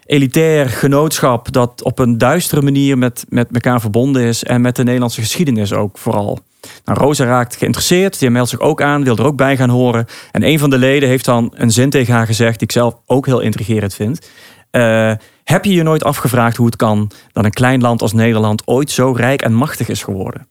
elitair 0.05 0.69
genootschap 0.69 1.51
dat 1.51 1.83
op 1.83 1.99
een 1.99 2.17
duistere 2.17 2.61
manier 2.61 2.97
met, 2.97 3.25
met 3.29 3.47
elkaar 3.51 3.81
verbonden 3.81 4.21
is 4.21 4.43
en 4.43 4.61
met 4.61 4.75
de 4.75 4.83
Nederlandse 4.83 5.21
geschiedenis 5.21 5.73
ook 5.73 5.97
vooral. 5.97 6.39
Nou, 6.85 6.99
Rosa 6.99 7.25
raakt 7.25 7.55
geïnteresseerd, 7.55 8.19
die 8.19 8.29
meldt 8.29 8.49
zich 8.49 8.59
ook 8.59 8.81
aan, 8.81 9.03
wil 9.03 9.17
er 9.17 9.25
ook 9.25 9.37
bij 9.37 9.57
gaan 9.57 9.69
horen. 9.69 10.05
En 10.31 10.43
een 10.43 10.59
van 10.59 10.69
de 10.69 10.77
leden 10.77 11.09
heeft 11.09 11.25
dan 11.25 11.53
een 11.55 11.71
zin 11.71 11.89
tegen 11.89 12.13
haar 12.13 12.25
gezegd, 12.25 12.59
die 12.59 12.67
ik 12.67 12.73
zelf 12.73 12.95
ook 13.05 13.25
heel 13.25 13.39
intrigerend 13.39 13.93
vind. 13.93 14.29
Eh, 14.71 15.13
heb 15.43 15.65
je 15.65 15.73
je 15.73 15.83
nooit 15.83 16.03
afgevraagd 16.03 16.57
hoe 16.57 16.65
het 16.65 16.75
kan 16.75 17.11
dat 17.31 17.45
een 17.45 17.51
klein 17.51 17.81
land 17.81 18.01
als 18.01 18.13
Nederland 18.13 18.67
ooit 18.67 18.91
zo 18.91 19.11
rijk 19.11 19.41
en 19.41 19.53
machtig 19.53 19.87
is 19.87 20.03
geworden? 20.03 20.47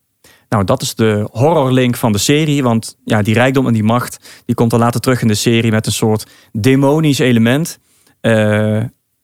Nou, 0.49 0.65
dat 0.65 0.83
is 0.83 0.95
de 0.95 1.29
horrorlink 1.33 1.97
van 1.97 2.13
de 2.13 2.19
serie. 2.19 2.63
Want 2.63 2.99
ja, 3.05 3.23
die 3.23 3.35
rijkdom 3.35 3.67
en 3.67 3.73
die 3.73 3.83
macht, 3.83 4.43
die 4.45 4.55
komt 4.55 4.71
dan 4.71 4.81
later 4.81 5.01
terug 5.01 5.23
in 5.23 5.29
de 5.29 5.35
serie 5.35 5.71
met 5.71 5.87
een 5.87 5.93
soort 5.93 6.27
demonisch 6.53 7.19
element. 7.19 7.79
Eh, 8.21 8.33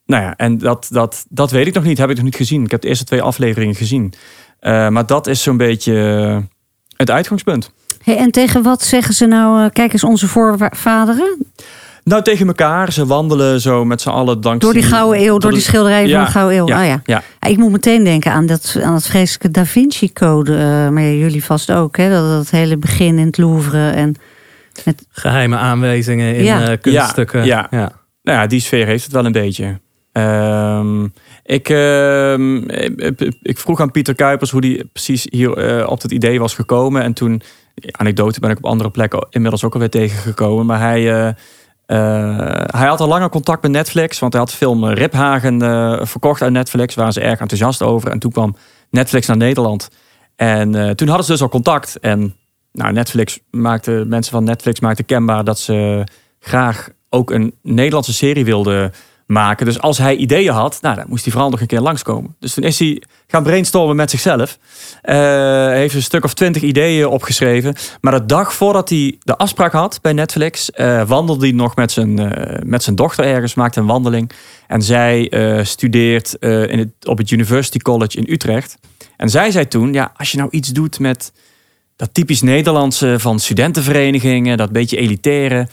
nou 0.07 0.23
ja, 0.23 0.37
en 0.37 0.59
dat, 0.59 0.89
dat, 0.91 1.27
dat 1.29 1.51
weet 1.51 1.67
ik 1.67 1.75
nog 1.75 1.85
niet. 1.85 1.99
Heb 1.99 2.11
ik 2.11 2.17
nog 2.17 2.25
niet 2.25 2.37
gezien. 2.37 2.65
Ik 2.65 2.71
heb 2.71 2.81
de 2.81 2.89
eerste 2.89 3.05
twee 3.05 3.23
afleveringen 3.23 3.75
gezien. 3.75 4.13
Eh, 4.59 4.89
maar 4.89 5.07
dat 5.07 5.27
is 5.27 5.43
zo'n 5.43 5.57
beetje 5.57 6.43
het 7.03 7.11
uitgangspunt. 7.11 7.71
Hey, 8.03 8.17
en 8.17 8.31
tegen 8.31 8.62
wat 8.62 8.83
zeggen 8.83 9.15
ze 9.15 9.27
nou, 9.27 9.65
eh, 9.65 9.71
kijk 9.73 9.93
eens 9.93 10.05
onze 10.05 10.29
voorvaderen? 10.29 11.47
Nou, 12.05 12.23
tegen 12.23 12.47
elkaar. 12.47 12.93
Ze 12.93 13.07
wandelen 13.07 13.61
zo 13.61 13.85
met 13.85 14.01
z'n 14.01 14.09
allen 14.09 14.38
langs 14.41 14.65
Door 14.65 14.73
die 14.73 14.83
Gouden 14.83 15.23
Eeuw, 15.23 15.38
door 15.38 15.51
die 15.51 15.61
schilderijen 15.61 16.11
van 16.11 16.25
de 16.25 16.31
Gouden 16.31 16.59
Eeuw. 16.59 16.67
Ja, 16.69 16.81
Ah, 16.81 16.87
ja. 16.87 17.01
ja. 17.05 17.23
Ja, 17.41 17.49
Ik 17.49 17.57
moet 17.59 17.71
meteen 17.73 18.05
denken 18.05 18.33
aan 18.33 18.47
dat, 18.47 18.79
aan 18.83 18.93
dat 18.93 19.07
vreselijke 19.07 19.51
Da 19.51 19.65
Vinci 19.65 20.12
Code. 20.12 20.53
eh, 20.57 20.88
maar 20.88 21.03
jullie 21.03 21.45
vast 21.45 21.73
ook, 21.73 21.97
hè? 21.97 22.11
Dat, 22.11 22.29
dat 22.29 22.51
hele 22.51 22.77
begin 22.77 23.19
in 23.19 23.27
het 23.27 23.38
Louvre. 23.38 23.91
En 23.91 24.15
Geheime 25.11 25.57
aanwijzingen 25.57 26.35
in 26.37 26.45
Ja. 26.45 26.69
eh, 26.69 26.77
kunststukken. 26.81 27.45
Ja, 27.45 27.67
ja. 27.71 27.93
Nou 28.23 28.38
ja, 28.38 28.47
die 28.47 28.61
sfeer 28.61 28.87
heeft 28.87 29.05
het 29.05 29.12
wel 29.12 29.25
een 29.25 29.33
beetje. 29.33 29.81
Ehm, 30.12 31.07
ik, 31.45 31.69
ehm, 31.69 32.57
ik, 32.57 33.35
ik 33.43 33.59
vroeg 33.59 33.81
aan 33.81 33.91
Pieter 33.91 34.15
Kuipers 34.15 34.51
hoe 34.51 34.67
hij 34.67 34.85
precies 34.93 35.27
hier 35.31 35.57
eh, 35.57 35.91
op 35.91 36.03
het 36.03 36.13
idee 36.13 36.41
was 36.41 36.55
gekomen. 36.55 37.03
En 37.03 37.13
toen, 37.13 37.43
anekdote 37.91 38.41
ben 38.41 38.51
ik 38.51 38.57
op 38.57 38.65
andere 38.65 38.91
plekken 38.91 39.27
inmiddels 39.31 39.65
ook 39.65 39.73
alweer 39.73 39.91
tegengekomen. 39.91 40.67
Maar 40.67 40.81
hij, 40.81 41.13
eh, 41.13 41.29
eh, 41.87 42.65
hij 42.67 42.89
had 42.89 43.01
al 43.01 43.09
langer 43.09 43.29
contact 43.29 43.63
met 43.63 43.71
Netflix. 43.71 44.19
Want 44.19 44.33
hij 44.33 44.43
had 44.43 44.53
film 44.53 44.85
Riphagen 44.85 45.61
verkocht 46.07 46.43
aan 46.43 46.53
Netflix. 46.53 46.95
Waar 46.95 47.13
ze 47.13 47.21
erg 47.21 47.41
enthousiast 47.41 47.83
over. 47.83 48.11
En 48.11 48.19
toen 48.19 48.33
kwam 48.33 48.57
Netflix 48.91 49.27
naar 49.27 49.37
Nederland. 49.37 49.89
En 50.37 50.97
toen 50.97 51.09
hadden 51.09 51.27
ze 51.27 51.33
dus 51.33 51.43
al 51.43 51.49
contact. 51.49 51.99
En 51.99 52.35
nou, 52.73 52.93
Netflix 52.93 53.39
maakte, 53.51 54.05
mensen 54.07 54.33
van 54.33 54.45
Netflix 54.45 54.81
maakten 54.81 55.05
kenbaar 55.05 55.45
dat 55.45 55.59
ze 55.59 56.05
graag 56.41 56.89
ook 57.09 57.31
een 57.31 57.55
Nederlandse 57.63 58.13
serie 58.13 58.45
wilden 58.45 58.93
maken. 59.33 59.66
Dus 59.66 59.81
als 59.81 59.99
hij 59.99 60.16
ideeën 60.16 60.53
had, 60.53 60.79
nou, 60.81 60.97
dan 60.97 61.05
moest 61.09 61.23
hij 61.25 61.33
vooral 61.33 61.51
nog 61.51 61.61
een 61.61 61.66
keer 61.66 61.81
langskomen. 61.81 62.37
Dus 62.38 62.55
toen 62.55 62.64
is 62.64 62.79
hij 62.79 63.03
gaan 63.27 63.42
brainstormen 63.42 63.97
met 63.97 64.11
zichzelf. 64.11 64.59
Uh, 65.05 65.68
heeft 65.68 65.95
een 65.95 66.03
stuk 66.03 66.25
of 66.25 66.35
twintig 66.35 66.62
ideeën 66.62 67.07
opgeschreven. 67.07 67.75
Maar 68.01 68.12
de 68.12 68.27
dag 68.27 68.55
voordat 68.55 68.88
hij 68.88 69.16
de 69.21 69.37
afspraak 69.37 69.73
had 69.73 69.99
bij 70.03 70.12
Netflix, 70.12 70.71
uh, 70.75 71.03
wandelde 71.09 71.47
hij 71.47 71.55
nog 71.55 71.77
met 71.77 71.92
zijn, 71.92 72.21
uh, 72.21 72.59
met 72.64 72.83
zijn 72.83 72.97
dochter 72.97 73.25
ergens, 73.25 73.55
maakte 73.55 73.81
een 73.81 73.87
wandeling. 73.87 74.31
En 74.66 74.83
zij 74.83 75.31
studeert 75.64 76.35
in 76.40 76.79
het, 76.79 77.07
op 77.07 77.18
het 77.18 77.31
University 77.31 77.79
College 77.79 78.16
in 78.16 78.33
Utrecht. 78.33 78.79
En 79.16 79.29
zij 79.29 79.51
zei 79.51 79.68
toen, 79.68 79.92
ja, 79.92 80.12
als 80.16 80.31
je 80.31 80.38
nou 80.38 80.51
iets 80.51 80.68
doet 80.68 80.99
met 80.99 81.33
dat 81.97 82.14
typisch 82.14 82.42
Nederlandse 82.42 83.14
van 83.18 83.38
studentenverenigingen, 83.38 84.57
dat 84.57 84.73
beetje 84.73 84.97
elitaire, 84.97 85.68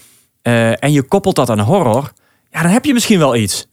en 0.79 0.91
je 0.91 1.03
koppelt 1.03 1.35
dat 1.35 1.49
aan 1.49 1.59
horror, 1.59 2.11
ja, 2.51 2.61
dan 2.61 2.71
heb 2.71 2.85
je 2.85 2.93
misschien 2.93 3.19
wel 3.19 3.35
iets. 3.35 3.67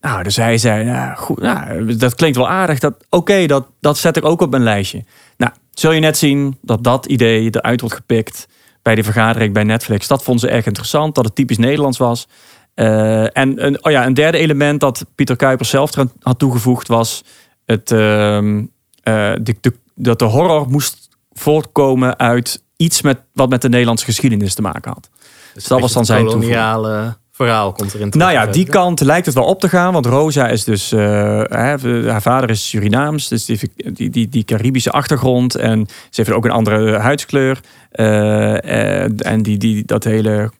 Nou, 0.00 0.22
dus 0.22 0.36
hij 0.36 0.58
zei, 0.58 0.84
nou, 0.84 1.16
goed, 1.16 1.40
nou, 1.40 1.96
dat 1.96 2.14
klinkt 2.14 2.36
wel 2.36 2.48
aardig. 2.48 2.78
Dat, 2.78 2.94
Oké, 3.08 3.46
dat, 3.46 3.66
dat 3.80 3.98
zet 3.98 4.16
ik 4.16 4.24
ook 4.24 4.40
op 4.40 4.50
mijn 4.50 4.62
lijstje. 4.62 5.04
Nou, 5.36 5.52
zul 5.70 5.92
je 5.92 6.00
net 6.00 6.18
zien 6.18 6.58
dat 6.62 6.84
dat 6.84 7.06
idee 7.06 7.48
eruit 7.50 7.80
wordt 7.80 7.96
gepikt 7.96 8.48
bij 8.82 8.94
de 8.94 9.02
vergadering 9.02 9.54
bij 9.54 9.64
Netflix. 9.64 10.06
Dat 10.06 10.22
vonden 10.22 10.48
ze 10.48 10.54
erg 10.54 10.66
interessant, 10.66 11.14
dat 11.14 11.24
het 11.24 11.34
typisch 11.34 11.58
Nederlands 11.58 11.98
was. 11.98 12.28
Uh, 12.74 13.36
en 13.36 13.64
een, 13.66 13.84
oh 13.84 13.92
ja, 13.92 14.06
een 14.06 14.14
derde 14.14 14.38
element 14.38 14.80
dat 14.80 15.04
Pieter 15.14 15.36
Kuipers 15.36 15.68
zelf 15.68 15.90
had 16.20 16.38
toegevoegd 16.38 16.88
was 16.88 17.24
het, 17.64 17.90
uh, 17.90 18.42
uh, 18.42 18.62
de, 19.04 19.56
de, 19.60 19.74
dat 19.94 20.18
de 20.18 20.24
horror 20.24 20.68
moest 20.68 21.08
voortkomen 21.32 22.18
uit 22.18 22.62
iets 22.76 23.02
met, 23.02 23.20
wat 23.32 23.48
met 23.48 23.62
de 23.62 23.68
Nederlandse 23.68 24.04
geschiedenis 24.04 24.54
te 24.54 24.62
maken 24.62 24.92
had. 24.92 25.10
Dus 25.54 25.64
dat 25.64 25.80
was 25.80 25.92
dan 25.92 26.04
zijn 26.04 26.24
koloniale 26.24 27.16
verhaal 27.44 27.72
komt 27.72 27.94
erin 27.94 28.12
Nou 28.16 28.32
ja, 28.32 28.46
die 28.46 28.66
kant 28.66 29.00
lijkt 29.00 29.26
het 29.26 29.34
wel 29.34 29.44
op 29.44 29.60
te 29.60 29.68
gaan. 29.68 29.92
Want 29.92 30.06
Rosa 30.06 30.48
is 30.48 30.64
dus... 30.64 30.92
Uh, 30.92 31.00
haar 31.48 32.22
vader 32.22 32.50
is 32.50 32.68
Surinaams. 32.68 33.28
Dus 33.28 33.44
die, 33.44 33.60
die, 33.74 34.10
die, 34.10 34.28
die 34.28 34.44
Caribische 34.44 34.90
achtergrond. 34.90 35.54
En 35.54 35.86
ze 35.86 36.20
heeft 36.22 36.30
ook 36.30 36.44
een 36.44 36.50
andere 36.50 36.98
huidskleur. 36.98 37.60
Uh, 37.92 39.26
en 39.26 39.42
die, 39.42 39.58
die, 39.58 39.84
dat 39.84 40.04
hele... 40.04 40.50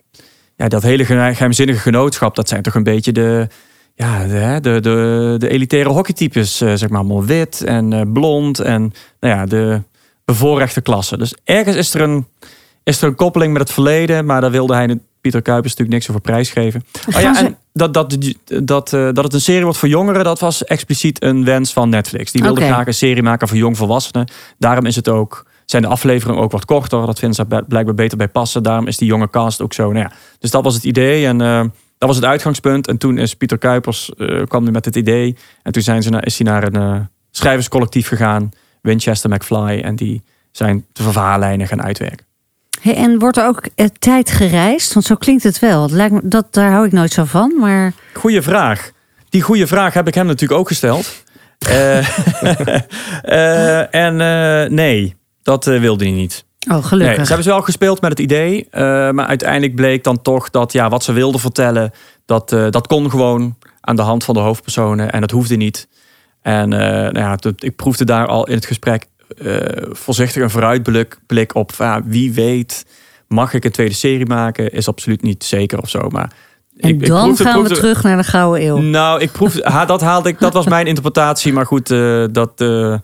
Ja, 0.57 0.69
dat 0.69 0.83
hele 0.83 1.05
geheimzinnige 1.05 1.79
genootschap, 1.79 2.37
dat 2.37 2.49
zijn 2.49 2.62
toch 2.62 2.75
een 2.75 2.83
beetje 2.83 3.12
de, 3.12 3.49
ja, 3.95 4.27
de, 4.27 4.59
de, 4.61 4.81
de, 4.81 5.35
de 5.38 5.49
elitaire 5.49 5.88
hockeytypes, 5.88 6.57
zeg 6.57 6.88
maar, 6.88 6.99
allemaal 6.99 7.25
wit 7.25 7.64
en 7.64 8.12
blond 8.12 8.59
en 8.59 8.93
nou 9.21 9.35
ja, 9.35 9.47
de 9.47 9.83
bevoorrechte 10.25 10.81
klasse. 10.81 11.16
Dus 11.16 11.35
ergens 11.45 11.77
is 11.77 11.95
er 11.95 12.01
een, 12.01 12.27
is 12.85 13.03
er 13.03 13.09
een 13.09 13.14
koppeling 13.14 13.53
met 13.53 13.62
het 13.62 13.73
verleden, 13.73 14.27
maar 14.27 14.40
daar 14.40 14.51
wilde 14.51 14.75
hij 14.75 14.99
Pieter 15.20 15.42
Kuipers 15.42 15.76
natuurlijk 15.76 15.98
niks 15.98 16.09
over 16.09 16.20
prijs 16.20 16.50
geven. 16.50 16.85
Oh 17.14 17.20
ja, 17.20 17.38
en 17.44 17.56
dat, 17.72 17.94
dat, 17.94 18.16
dat, 18.62 18.92
uh, 18.92 19.09
dat 19.12 19.24
het 19.24 19.35
een 19.35 19.40
serie 19.40 19.62
wordt 19.62 19.78
voor 19.78 19.88
jongeren, 19.88 20.24
dat 20.24 20.40
was 20.40 20.64
expliciet 20.64 21.22
een 21.22 21.44
wens 21.44 21.72
van 21.72 21.88
Netflix. 21.88 22.33
Die 22.33 22.42
wilde 22.42 22.61
graag 22.61 22.87
een 22.87 22.94
serie 22.94 23.22
maken 23.22 23.48
voor 23.48 23.56
jongvolwassenen. 23.56 24.28
Daarom 24.59 24.87
is 24.87 24.96
het 24.96 25.09
ook, 25.09 25.46
zijn 25.64 25.83
de 25.83 25.88
afleveringen 25.88 26.42
ook 26.42 26.52
wat 26.52 26.64
korter. 26.64 27.06
Dat 27.06 27.18
vinden 27.18 27.37
ze 27.37 27.64
blijkbaar 27.68 27.94
beter 27.94 28.16
bij 28.16 28.28
passen. 28.28 28.62
Daarom 28.62 28.87
is 28.87 28.96
die 28.96 29.09
jonge 29.09 29.30
cast 29.30 29.61
ook 29.61 29.72
zo. 29.72 29.92
Nou 29.92 30.04
ja, 30.04 30.12
dus 30.38 30.50
dat 30.50 30.64
was 30.64 30.74
het 30.74 30.85
idee 30.85 31.26
en 31.26 31.40
uh, 31.40 31.61
dat 31.98 32.09
was 32.09 32.16
het 32.16 32.24
uitgangspunt. 32.24 32.87
En 32.87 32.98
toen 32.98 33.18
is 33.18 33.35
Pieter 33.35 33.59
Kuipers, 33.59 34.11
uh, 34.16 34.42
kwam 34.46 34.64
nu 34.64 34.70
met 34.70 34.85
het 34.85 34.96
idee. 34.96 35.37
En 35.62 35.72
toen 35.72 35.83
zijn 35.83 36.02
ze 36.02 36.11
naar, 36.11 36.26
is 36.26 36.38
hij 36.38 36.46
naar 36.46 36.74
een 36.74 37.09
schrijverscollectief 37.30 38.09
gegaan, 38.09 38.50
Winchester 38.83 39.30
McFly. 39.30 39.80
En 39.80 39.96
die 39.96 40.22
zijn 40.50 40.87
de 40.92 41.02
verhaallijnen 41.02 41.66
gaan 41.66 41.83
uitwerken. 41.83 42.30
Hey, 42.81 42.97
en 42.97 43.19
wordt 43.19 43.37
er 43.37 43.47
ook 43.47 43.69
uh, 43.77 43.87
tijd 43.99 44.31
gereisd? 44.31 44.93
Want 44.93 45.07
zo 45.07 45.14
klinkt 45.14 45.43
het 45.43 45.59
wel. 45.59 45.83
Het 45.83 45.90
lijkt 45.90 46.12
me, 46.12 46.21
dat, 46.23 46.47
daar 46.51 46.71
hou 46.71 46.87
ik 46.87 46.93
nooit 46.93 47.12
zo 47.12 47.25
van. 47.25 47.55
Maar... 47.59 47.93
Goeie 48.12 48.43
vraag. 48.43 48.90
Die 49.29 49.43
goede 49.43 49.66
vraag 49.66 49.95
heb 49.95 50.09
ik 50.09 50.14
hem 50.14 50.27
natuurlijk 50.27 50.61
ook 50.61 50.69
gesteld. 50.69 51.25
uh, 51.69 52.09
uh, 53.25 53.95
en 54.07 54.16
nee, 54.75 55.16
dat 55.43 55.64
wilde 55.64 56.05
hij 56.05 56.12
niet. 56.12 56.45
Oh, 56.71 56.85
gelukkig. 56.85 57.16
Nee, 57.16 57.25
ze 57.25 57.33
hebben 57.33 57.45
ze 57.45 57.51
wel 57.51 57.62
gespeeld 57.62 58.01
met 58.01 58.11
het 58.11 58.21
idee. 58.21 58.69
maar 59.12 59.27
uiteindelijk 59.27 59.75
bleek 59.75 60.05
dan 60.05 60.23
toch 60.23 60.51
dat 60.51 60.73
ja, 60.73 60.88
wat 60.88 61.05
ze 61.05 61.12
wilden 61.12 61.40
vertellen... 61.40 61.93
Dat, 62.27 62.49
dat 62.49 62.87
kon 62.87 63.11
gewoon 63.11 63.57
aan 63.81 63.97
de 63.97 64.03
hand 64.03 64.25
van 64.25 64.35
de 64.35 64.40
hoofdpersonen. 64.40 65.12
En 65.12 65.21
dat 65.21 65.31
hoefde 65.31 65.57
niet. 65.57 65.88
En 66.43 66.69
nou 66.69 67.19
ja, 67.19 67.38
ik 67.59 67.77
proefde 67.77 68.05
daar 68.05 68.27
al 68.27 68.47
in 68.47 68.55
het 68.55 68.66
gesprek 68.66 69.07
voorzichtig 69.90 70.43
een 70.43 70.51
vooruitblik 70.51 71.55
op 71.55 71.73
ja, 71.79 72.03
wie 72.05 72.33
weet, 72.33 72.87
mag 73.29 73.55
ik 73.55 73.64
een 73.64 73.71
tweede 73.71 73.95
serie 73.95 74.27
maken? 74.27 74.73
Is 74.73 74.88
absoluut 74.88 75.23
niet 75.23 75.45
zeker 75.45 75.79
of 75.81 75.88
zo. 75.88 76.09
Maar 76.09 76.33
en 76.81 76.88
ik, 76.88 77.07
dan 77.07 77.37
gaan 77.37 77.62
we 77.62 77.69
terug 77.69 78.03
naar 78.03 78.16
de 78.16 78.25
Gouden 78.25 78.66
Eeuw. 78.66 78.77
Nou, 78.77 79.21
ik 79.21 79.33
proef, 79.33 79.62
ha, 79.75 79.85
dat 79.85 80.01
haalde 80.01 80.29
ik, 80.29 80.38
dat 80.38 80.53
was 80.53 80.66
mijn 80.66 80.87
interpretatie. 80.87 81.53
Maar 81.53 81.66
goed, 81.66 81.90
uh, 81.90 82.25
dat, 82.33 82.61
uh, 82.61 82.95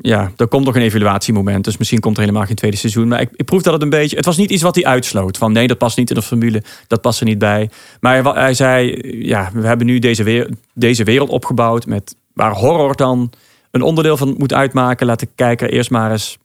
ja, 0.00 0.32
er 0.36 0.48
komt 0.48 0.64
nog 0.64 0.76
een 0.76 0.82
evaluatiemoment. 0.82 1.64
Dus 1.64 1.76
misschien 1.76 2.00
komt 2.00 2.16
er 2.16 2.22
helemaal 2.22 2.46
geen 2.46 2.56
tweede 2.56 2.76
seizoen. 2.76 3.08
Maar 3.08 3.20
ik, 3.20 3.30
ik 3.32 3.44
proef 3.44 3.62
dat 3.62 3.72
het 3.72 3.82
een 3.82 3.90
beetje. 3.90 4.16
Het 4.16 4.24
was 4.24 4.36
niet 4.36 4.50
iets 4.50 4.62
wat 4.62 4.74
hij 4.74 4.84
uitsloot. 4.84 5.38
Van 5.38 5.52
nee, 5.52 5.66
dat 5.66 5.78
past 5.78 5.96
niet 5.96 6.10
in 6.10 6.16
de 6.16 6.22
formule. 6.22 6.62
Dat 6.86 7.00
past 7.00 7.20
er 7.20 7.26
niet 7.26 7.38
bij. 7.38 7.70
Maar 8.00 8.22
hij, 8.22 8.32
hij 8.32 8.54
zei: 8.54 8.98
ja, 9.26 9.50
we 9.54 9.66
hebben 9.66 9.86
nu 9.86 9.98
deze, 9.98 10.22
weer, 10.22 10.50
deze 10.74 11.04
wereld 11.04 11.28
opgebouwd. 11.28 11.86
Met, 11.86 12.16
waar 12.34 12.52
horror 12.52 12.96
dan 12.96 13.32
een 13.72 13.82
onderdeel 13.82 14.16
van 14.16 14.34
moet 14.38 14.52
uitmaken. 14.52 15.06
Laat 15.06 15.20
de 15.20 15.28
kijker 15.34 15.70
eerst 15.70 15.90
maar 15.90 16.10
eens 16.10 16.38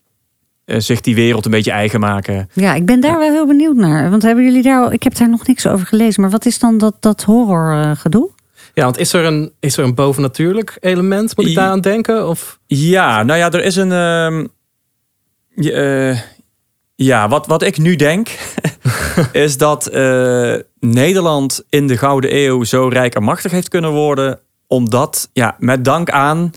uh, 0.66 0.80
zich 0.80 1.02
die 1.02 1.16
wereld 1.16 1.46
een 1.46 1.52
beetje 1.52 1.72
eigen 1.72 2.00
maken. 2.00 2.50
Ja, 2.54 2.74
ik 2.74 2.86
ben 2.86 3.00
daar 3.00 3.20
wel 3.20 3.32
heel 3.32 3.48
benieuwd 3.48 3.76
naar. 3.76 4.10
Want 4.10 4.22
hebben 4.22 4.44
jullie 4.44 4.64
daar, 4.64 4.94
ik 4.94 5.04
heb 5.04 5.16
daar 5.16 5.30
nog 5.30 5.48
niks 5.48 5.68
over 5.68 5.88
gelezen. 5.88 6.22
Maar 6.22 6.32
wat 6.32 6.46
is 6.46 6.60
dan 6.60 6.78
dat, 6.78 6.96
dat 7.00 7.24
horror 7.24 7.74
uh, 7.74 7.92
gedoe? 7.96 8.30
Ja, 8.74 8.84
want 8.84 8.98
is 8.98 9.14
er 9.14 9.26
een, 9.26 9.52
is 9.60 9.78
er 9.78 9.84
een 9.84 9.96
bovennatuurlijk 9.96 10.78
element? 10.80 11.38
Moet 11.38 11.48
ik 11.48 11.56
daar 11.56 11.70
aan 11.70 11.82
denken? 11.82 12.28
Of? 12.28 12.60
Ja, 12.66 13.24
nou 13.24 13.40
ja, 13.40 13.52
er 13.52 13.64
is 13.64 13.76
een. 13.76 13.92
Uh, 15.56 16.20
ja, 16.96 17.28
wat, 17.28 17.48
wat 17.48 17.62
ik 17.62 17.78
nu 17.78 17.96
denk, 17.96 18.30
is 19.32 19.58
dat 19.58 19.92
Nederland 20.80 21.64
in 21.70 21.88
de 21.88 21.98
Gouden 21.98 22.36
Eeuw 22.36 22.64
zo 22.64 22.88
rijk 22.88 23.16
en 23.16 23.24
machtig 23.24 23.52
heeft 23.52 23.70
kunnen 23.70 23.92
worden. 23.92 24.40
Omdat, 24.68 25.30
ja, 25.34 25.56
met 25.60 25.86
dank 25.86 26.10
aan 26.10 26.52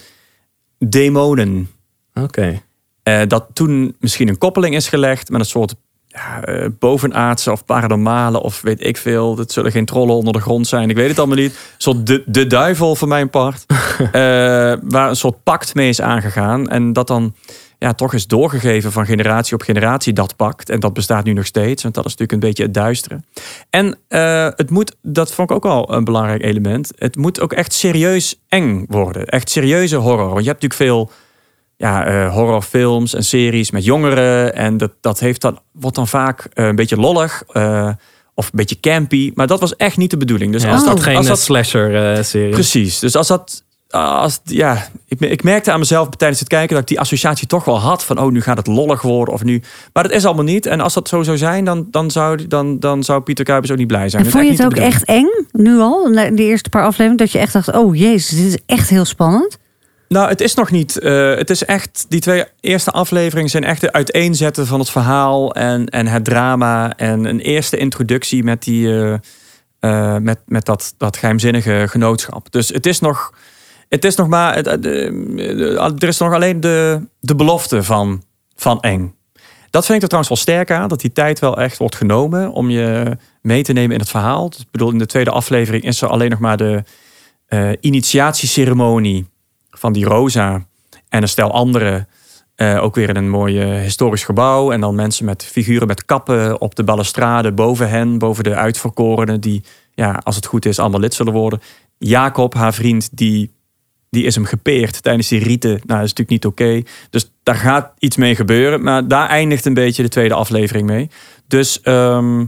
demonen. 0.89 1.71
Oké. 2.15 2.63
Uh, 3.05 3.21
dat 3.27 3.47
toen 3.53 3.97
misschien 4.01 4.29
een 4.29 4.39
koppeling 4.39 4.75
is 4.75 4.89
gelegd 4.89 5.31
met 5.31 5.41
een 5.41 5.47
soort 5.47 5.75
ja, 6.07 6.49
uh, 6.49 6.67
bovenaardse 6.79 7.53
of 7.53 7.65
paranormale 7.65 8.43
of 8.43 8.61
weet 8.61 8.85
ik 8.85 8.97
veel. 8.97 9.35
Dat 9.35 9.53
zullen 9.53 9.73
geen 9.73 9.85
trollen 9.85 10.15
onder 10.15 10.33
de 10.33 10.41
grond 10.41 10.67
zijn. 10.67 10.91
Ik 10.91 10.97
weet 10.97 11.09
het 11.09 11.19
allemaal 11.19 11.37
niet. 11.37 11.53
Een 11.53 11.75
soort 11.79 12.07
de, 12.07 12.23
de 12.27 12.47
duivel 12.47 12.97
voor 12.97 13.09
mijn 13.09 13.31
part. 13.31 13.65
uh, 13.69 14.09
waar 14.95 15.09
een 15.09 15.17
soort 15.17 15.43
pact 15.43 15.75
mee 15.75 15.89
is 15.89 16.01
aangegaan. 16.01 16.69
En 16.69 16.93
dat 16.93 17.07
dan 17.07 17.35
ja, 17.81 17.93
toch 17.93 18.15
is 18.15 18.27
doorgegeven 18.27 18.93
van 18.93 19.07
generatie 19.07 19.55
op 19.55 19.63
generatie 19.63 20.13
dat 20.13 20.37
pact. 20.37 20.71
En 20.71 20.81
dat 20.81 20.93
bestaat 20.93 21.25
nu 21.25 21.33
nog 21.33 21.47
steeds. 21.47 21.83
Want 21.83 21.95
dat 21.95 22.05
is 22.05 22.11
natuurlijk 22.11 22.43
een 22.43 22.49
beetje 22.49 22.63
het 22.63 22.75
duistere. 22.75 23.21
En 23.71 23.99
uh, 24.09 24.49
het 24.57 24.71
moet, 24.71 24.97
dat 25.03 25.33
vond 25.33 25.51
ik 25.51 25.57
ook 25.57 25.65
al 25.65 25.93
een 25.95 26.05
belangrijk 26.05 26.43
element. 26.43 26.93
Het 26.99 27.17
moet 27.17 27.41
ook 27.41 27.53
echt 27.53 27.73
serieus 27.73 28.41
eng 28.49 28.85
worden. 28.89 29.27
Echt 29.27 29.51
serieuze 29.51 29.97
horror. 29.97 30.29
Want 30.29 30.45
je 30.45 30.51
hebt 30.51 30.63
natuurlijk 30.63 30.91
veel 30.91 31.11
ja, 31.77 32.11
uh, 32.11 32.33
horrorfilms 32.35 33.15
en 33.15 33.25
series 33.25 33.71
met 33.71 33.85
jongeren. 33.85 34.55
En 34.55 34.77
dat, 34.77 34.93
dat 35.01 35.21
heeft 35.21 35.41
dan, 35.41 35.59
wordt 35.73 35.97
dan 35.97 36.09
vaak 36.09 36.49
uh, 36.55 36.67
een 36.67 36.77
beetje 36.77 36.97
lollig. 36.97 37.43
of 38.35 38.47
een 38.47 38.51
beetje 38.53 38.81
campy. 38.81 39.33
Maar 39.35 39.47
dat 39.47 39.61
was 39.61 39.77
echt 39.77 39.97
niet 39.97 40.11
de 40.11 40.17
bedoeling. 40.17 40.53
Dus 40.53 40.63
ja, 40.63 40.73
als, 40.73 40.85
dat 40.85 41.03
geen 41.03 41.17
als 41.17 41.27
dat, 41.27 41.41
slasher-serie. 41.41 42.51
Precies. 42.51 42.99
Dus 42.99 43.17
als 43.17 43.27
dat 43.27 43.65
als, 43.91 44.41
ja, 44.45 44.89
ik, 45.09 45.21
ik, 45.21 45.43
merkte 45.43 45.73
aan 45.73 45.79
mezelf 45.79 46.09
tijdens 46.09 46.41
het 46.41 46.49
kijken 46.49 46.71
dat 46.71 46.81
ik 46.83 46.89
die 46.89 47.01
associatie 47.01 47.47
toch 47.47 47.65
wel 47.65 47.81
had 47.81 48.05
van 48.05 48.19
oh, 48.19 48.31
nu 48.31 48.43
gaat 48.43 48.57
het 48.57 48.67
lollig 48.67 49.03
worden 49.03 49.35
of 49.35 49.45
nu. 49.45 49.63
Maar 49.93 50.03
dat 50.03 50.13
is 50.13 50.25
allemaal 50.25 50.45
niet. 50.45 50.67
En 50.67 50.81
als 50.81 50.95
dat 50.95 51.09
zo 51.09 51.23
zou 51.23 51.37
zijn, 51.37 51.65
dan, 51.65 51.87
dan, 51.91 52.11
zou, 52.11 52.47
dan, 52.47 52.79
dan 52.79 53.05
zou 53.05 53.21
Pieter 53.21 53.45
Kuipers 53.45 53.73
ook 53.73 53.79
niet 53.79 53.87
blij 53.87 54.09
zijn. 54.09 54.25
En 54.25 54.31
vond 54.31 54.45
je 54.45 54.51
het 54.51 54.65
ook 54.65 54.77
echt 54.77 55.05
eng, 55.05 55.47
nu 55.53 55.79
al, 55.79 56.13
de 56.13 56.33
eerste 56.35 56.69
paar 56.69 56.83
afleveringen, 56.83 57.17
dat 57.17 57.33
je 57.33 57.39
echt 57.39 57.53
dacht, 57.53 57.73
oh 57.73 57.97
jezus, 57.97 58.39
dit 58.39 58.47
is 58.47 58.59
echt 58.67 58.89
heel 58.89 59.05
spannend? 59.05 59.59
Nou, 60.09 60.29
het 60.29 60.41
is 60.41 60.55
nog 60.55 60.71
niet. 60.71 60.99
Uh, 61.03 61.35
het 61.35 61.51
is 61.51 61.65
echt. 61.65 62.07
Die 62.09 62.21
twee 62.21 62.45
eerste 62.61 62.91
afleveringen 62.91 63.51
zijn 63.51 63.65
echt 63.65 63.83
het 63.83 63.93
uiteenzetten 63.93 64.67
van 64.67 64.79
het 64.79 64.91
verhaal 64.91 65.55
en, 65.55 65.87
en 65.87 66.07
het 66.07 66.25
drama. 66.25 66.97
En 66.97 67.25
een 67.25 67.41
eerste 67.41 67.77
introductie 67.77 68.45
met, 68.45 68.63
die, 68.63 68.87
uh, 68.87 69.15
uh, 69.81 70.17
met, 70.17 70.39
met 70.47 70.65
dat, 70.65 70.95
dat 70.97 71.17
geheimzinnige 71.17 71.85
genootschap. 71.89 72.53
Dus 72.53 72.69
het 72.69 72.87
is 72.87 73.01
nog 73.01 73.33
het 73.91 74.05
is 74.05 74.15
nog 74.15 74.29
maar. 74.29 74.57
Er 74.57 76.09
is 76.09 76.19
nog 76.19 76.33
alleen 76.33 76.61
de, 76.61 77.07
de 77.21 77.35
belofte 77.35 77.83
van, 77.83 78.23
van 78.55 78.81
eng. 78.81 79.15
Dat 79.71 79.85
vind 79.85 79.97
ik 79.97 80.03
er 80.03 80.09
trouwens 80.09 80.29
wel 80.29 80.55
sterk 80.55 80.71
aan, 80.71 80.89
dat 80.89 81.01
die 81.01 81.13
tijd 81.13 81.39
wel 81.39 81.59
echt 81.59 81.79
wordt 81.79 81.97
genomen 81.97 82.53
om 82.53 82.71
je 82.71 83.17
mee 83.43 83.63
te 83.63 83.73
nemen 83.73 83.93
in 83.93 84.01
het 84.01 84.09
verhaal. 84.09 84.47
Ik 84.47 84.71
bedoel, 84.71 84.91
in 84.91 84.99
de 84.99 85.07
tweede 85.07 85.31
aflevering 85.31 85.83
is 85.83 86.03
er 86.03 86.09
alleen 86.09 86.31
nog 86.31 86.39
maar 86.39 86.57
de 86.57 86.83
uh, 87.49 87.71
initiatieceremonie 87.81 89.29
van 89.71 89.93
die 89.93 90.05
Rosa 90.05 90.67
en 91.09 91.23
een 91.23 91.29
stel 91.29 91.53
andere. 91.53 92.07
Uh, 92.57 92.83
ook 92.83 92.95
weer 92.95 93.09
in 93.09 93.17
een 93.17 93.31
mooi 93.31 93.61
historisch 93.61 94.25
gebouw. 94.25 94.73
En 94.73 94.81
dan 94.81 94.95
mensen 94.95 95.25
met 95.25 95.45
figuren 95.45 95.87
met 95.87 96.05
kappen 96.05 96.61
op 96.61 96.75
de 96.75 96.85
balustrade 96.85 97.53
boven 97.53 97.89
hen, 97.89 98.19
boven 98.19 98.45
de 98.45 98.55
uitverkorenen, 98.55 99.41
die, 99.41 99.65
ja, 99.95 100.21
als 100.23 100.37
het 100.37 100.47
goed 100.47 100.67
is, 100.67 100.79
allemaal 100.79 101.01
lid 101.01 101.15
zullen 101.15 101.33
worden 101.33 101.61
Jacob, 101.99 102.55
haar 102.55 102.75
vriend, 102.75 103.09
die, 103.13 103.51
die 104.11 104.25
is 104.25 104.35
hem 104.35 104.45
gepeerd 104.45 105.03
tijdens 105.03 105.29
die 105.29 105.43
rieten. 105.43 105.71
Nou, 105.71 105.81
dat 105.87 106.03
is 106.03 106.15
natuurlijk 106.15 106.31
niet 106.31 106.47
oké. 106.47 106.83
Dus 107.11 107.31
daar 107.43 107.55
gaat 107.55 107.93
iets 107.99 108.17
mee 108.17 108.35
gebeuren. 108.35 108.83
Maar 108.83 109.09
daar 109.09 109.29
eindigt 109.29 109.65
een 109.65 109.75
beetje 109.75 110.03
de 110.03 110.09
tweede 110.09 110.35
aflevering 110.35 110.87
mee. 110.87 111.11
Dus, 111.47 111.81
ehm, 111.81 112.45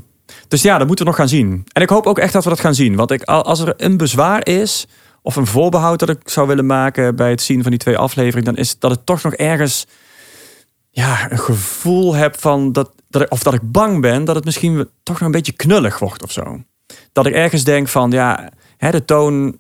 dus 0.49 0.63
ja, 0.63 0.79
dat 0.79 0.87
moeten 0.87 1.05
we 1.05 1.11
nog 1.11 1.21
gaan 1.21 1.29
zien. 1.29 1.65
En 1.73 1.83
ik 1.83 1.89
hoop 1.89 2.07
ook 2.07 2.19
echt 2.19 2.33
dat 2.33 2.45
we 2.45 2.51
dat 2.51 2.61
gaan 2.61 2.75
zien. 2.75 2.97
Want 2.97 3.11
ik, 3.11 3.23
als 3.23 3.61
er 3.61 3.75
een 3.77 3.97
bezwaar 3.97 4.47
is, 4.47 4.87
of 5.23 5.37
een 5.37 5.47
voorbehoud 5.47 5.99
dat 5.99 6.09
ik 6.09 6.21
zou 6.25 6.47
willen 6.47 6.67
maken 6.67 7.17
bij 7.17 7.31
het 7.31 7.43
zien 7.43 7.63
van 7.63 7.71
die 7.71 7.81
twee 7.81 7.99
afleveringen, 7.99 8.55
dan 8.55 8.57
is 8.57 8.79
dat 8.79 8.91
het 8.91 9.07
toch 9.07 9.23
nog 9.23 9.35
ergens 9.35 9.87
ja, 10.91 11.31
een 11.31 11.39
gevoel 11.39 12.15
heb 12.15 12.41
van 12.41 12.73
dat, 12.73 12.93
dat 13.09 13.23
ik, 13.23 13.31
of 13.31 13.43
dat 13.43 13.55
ik 13.55 13.73
bang 13.73 14.01
ben 14.01 14.25
dat 14.25 14.35
het 14.35 14.45
misschien 14.45 14.89
toch 15.03 15.19
nog 15.19 15.27
een 15.27 15.31
beetje 15.31 15.53
knullig 15.53 15.99
wordt 15.99 16.23
of 16.23 16.33
zo. 16.33 16.63
Dat 17.13 17.27
ik 17.27 17.35
ergens 17.35 17.65
denk 17.65 17.89
van 17.89 18.11
ja, 18.11 18.51
hè, 18.77 18.91
de 18.91 19.05
toon 19.05 19.59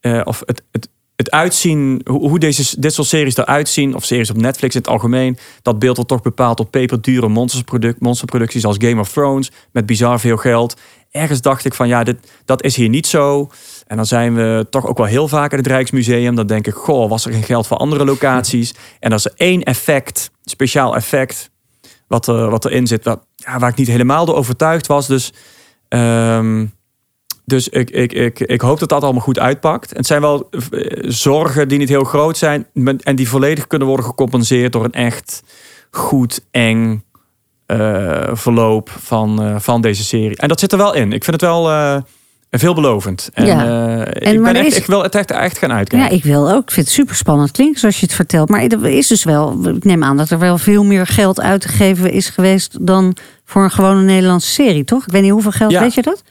eh, 0.00 0.20
of 0.24 0.42
het, 0.44 0.62
het, 0.70 0.88
het 1.18 1.30
uitzien, 1.30 2.00
hoe, 2.04 2.38
deze, 2.38 2.80
dit 2.80 2.94
soort 2.94 3.08
series 3.08 3.36
eruit 3.36 3.68
zien, 3.68 3.94
of 3.94 4.04
series 4.04 4.30
op 4.30 4.36
Netflix 4.36 4.74
in 4.74 4.80
het 4.80 4.90
algemeen, 4.90 5.38
dat 5.62 5.78
beeld 5.78 5.96
wordt 5.96 6.10
toch 6.10 6.22
bepaald 6.22 6.56
door 6.56 6.66
peperdure 6.66 7.28
monsterproduct, 7.28 8.00
monsterproducties 8.00 8.64
als 8.64 8.76
Game 8.78 9.00
of 9.00 9.12
Thrones 9.12 9.50
met 9.72 9.86
bizar 9.86 10.20
veel 10.20 10.36
geld. 10.36 10.76
Ergens 11.10 11.40
dacht 11.40 11.64
ik 11.64 11.74
van 11.74 11.88
ja, 11.88 12.04
dit, 12.04 12.16
dat 12.44 12.62
is 12.62 12.76
hier 12.76 12.88
niet 12.88 13.06
zo. 13.06 13.50
En 13.86 13.96
dan 13.96 14.06
zijn 14.06 14.34
we 14.34 14.66
toch 14.70 14.86
ook 14.86 14.96
wel 14.96 15.06
heel 15.06 15.28
vaak 15.28 15.52
in 15.52 15.58
het 15.58 15.66
Rijksmuseum. 15.66 16.34
Dan 16.34 16.46
denk 16.46 16.66
ik, 16.66 16.74
goh, 16.74 17.08
was 17.08 17.26
er 17.26 17.32
geen 17.32 17.42
geld 17.42 17.66
voor 17.66 17.76
andere 17.76 18.04
locaties? 18.04 18.74
En 19.00 19.12
als 19.12 19.24
er 19.24 19.32
één 19.36 19.62
effect, 19.62 20.30
speciaal 20.44 20.96
effect, 20.96 21.50
wat, 22.06 22.26
er, 22.26 22.50
wat 22.50 22.64
erin 22.64 22.86
zit, 22.86 23.04
wat, 23.04 23.26
ja, 23.36 23.58
waar 23.58 23.70
ik 23.70 23.76
niet 23.76 23.86
helemaal 23.86 24.24
door 24.24 24.36
overtuigd 24.36 24.86
was. 24.86 25.06
Dus, 25.06 25.32
ehm, 25.88 26.66
dus 27.48 27.68
ik, 27.68 27.90
ik, 27.90 28.12
ik, 28.12 28.40
ik 28.40 28.60
hoop 28.60 28.78
dat 28.78 28.88
dat 28.88 29.02
allemaal 29.02 29.22
goed 29.22 29.38
uitpakt. 29.38 29.96
het 29.96 30.06
zijn 30.06 30.20
wel 30.20 30.48
eh, 30.50 30.60
zorgen 31.00 31.68
die 31.68 31.78
niet 31.78 31.88
heel 31.88 32.04
groot 32.04 32.36
zijn 32.36 32.66
en 33.02 33.16
die 33.16 33.28
volledig 33.28 33.66
kunnen 33.66 33.88
worden 33.88 34.06
gecompenseerd 34.06 34.72
door 34.72 34.84
een 34.84 34.92
echt 34.92 35.42
goed, 35.90 36.44
eng 36.50 37.04
uh, 37.66 38.28
verloop 38.32 38.90
van, 38.90 39.42
uh, 39.42 39.56
van 39.58 39.80
deze 39.80 40.04
serie. 40.04 40.36
En 40.36 40.48
dat 40.48 40.60
zit 40.60 40.72
er 40.72 40.78
wel 40.78 40.94
in. 40.94 41.12
Ik 41.12 41.24
vind 41.24 41.40
het 41.40 41.50
wel 41.50 41.70
veelbelovend. 42.50 43.30
En, 43.32 43.46
ja. 43.46 44.04
en 44.04 44.32
ik, 44.34 44.42
ben 44.42 44.54
echt, 44.54 44.66
is... 44.66 44.76
ik 44.76 44.86
wil 44.86 45.02
het 45.02 45.14
echt, 45.14 45.30
echt 45.30 45.58
gaan 45.58 45.72
uitkijken. 45.72 46.08
Ja, 46.08 46.16
ik 46.16 46.24
wil 46.24 46.50
ook. 46.50 46.62
Ik 46.62 46.70
vind 46.70 46.86
het 46.86 46.94
super 46.94 47.14
spannend 47.14 47.50
klinken 47.50 47.80
zoals 47.80 48.00
je 48.00 48.06
het 48.06 48.14
vertelt. 48.14 48.48
Maar 48.48 48.62
er 48.62 48.84
is 48.86 49.06
dus 49.06 49.24
wel, 49.24 49.68
ik 49.68 49.84
neem 49.84 50.04
aan 50.04 50.16
dat 50.16 50.30
er 50.30 50.38
wel 50.38 50.58
veel 50.58 50.84
meer 50.84 51.06
geld 51.06 51.40
uit 51.40 51.60
te 51.60 51.68
geven 51.68 52.12
is 52.12 52.28
geweest 52.28 52.86
dan 52.86 53.16
voor 53.44 53.62
een 53.64 53.70
gewone 53.70 54.02
Nederlandse 54.02 54.50
serie, 54.50 54.84
toch? 54.84 55.06
Ik 55.06 55.12
weet 55.12 55.22
niet 55.22 55.30
hoeveel 55.30 55.50
geld, 55.50 55.70
ja. 55.70 55.80
weet 55.80 55.94
je 55.94 56.02
dat? 56.02 56.22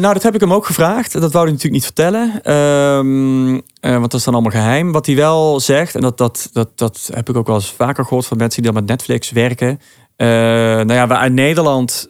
nou, 0.00 0.12
dat 0.12 0.22
heb 0.22 0.34
ik 0.34 0.40
hem 0.40 0.52
ook 0.52 0.66
gevraagd. 0.66 1.12
Dat 1.12 1.32
wou 1.32 1.44
hij 1.44 1.54
natuurlijk 1.54 1.72
niet 1.72 1.84
vertellen. 1.84 2.52
Um, 2.54 3.62
want 3.80 4.10
dat 4.10 4.14
is 4.14 4.24
dan 4.24 4.34
allemaal 4.34 4.52
geheim. 4.52 4.92
Wat 4.92 5.06
hij 5.06 5.16
wel 5.16 5.60
zegt, 5.60 5.94
en 5.94 6.00
dat, 6.00 6.18
dat, 6.18 6.50
dat, 6.52 6.68
dat 6.74 7.10
heb 7.12 7.28
ik 7.28 7.36
ook 7.36 7.46
wel 7.46 7.56
eens 7.56 7.72
vaker 7.76 8.04
gehoord 8.04 8.26
van 8.26 8.36
mensen 8.36 8.62
die 8.62 8.72
dan 8.72 8.80
met 8.80 8.90
Netflix 8.90 9.30
werken. 9.30 9.80
Nou 10.16 10.92
ja, 10.92 11.06
waar 11.06 11.26
in 11.26 11.34
Nederland 11.34 12.08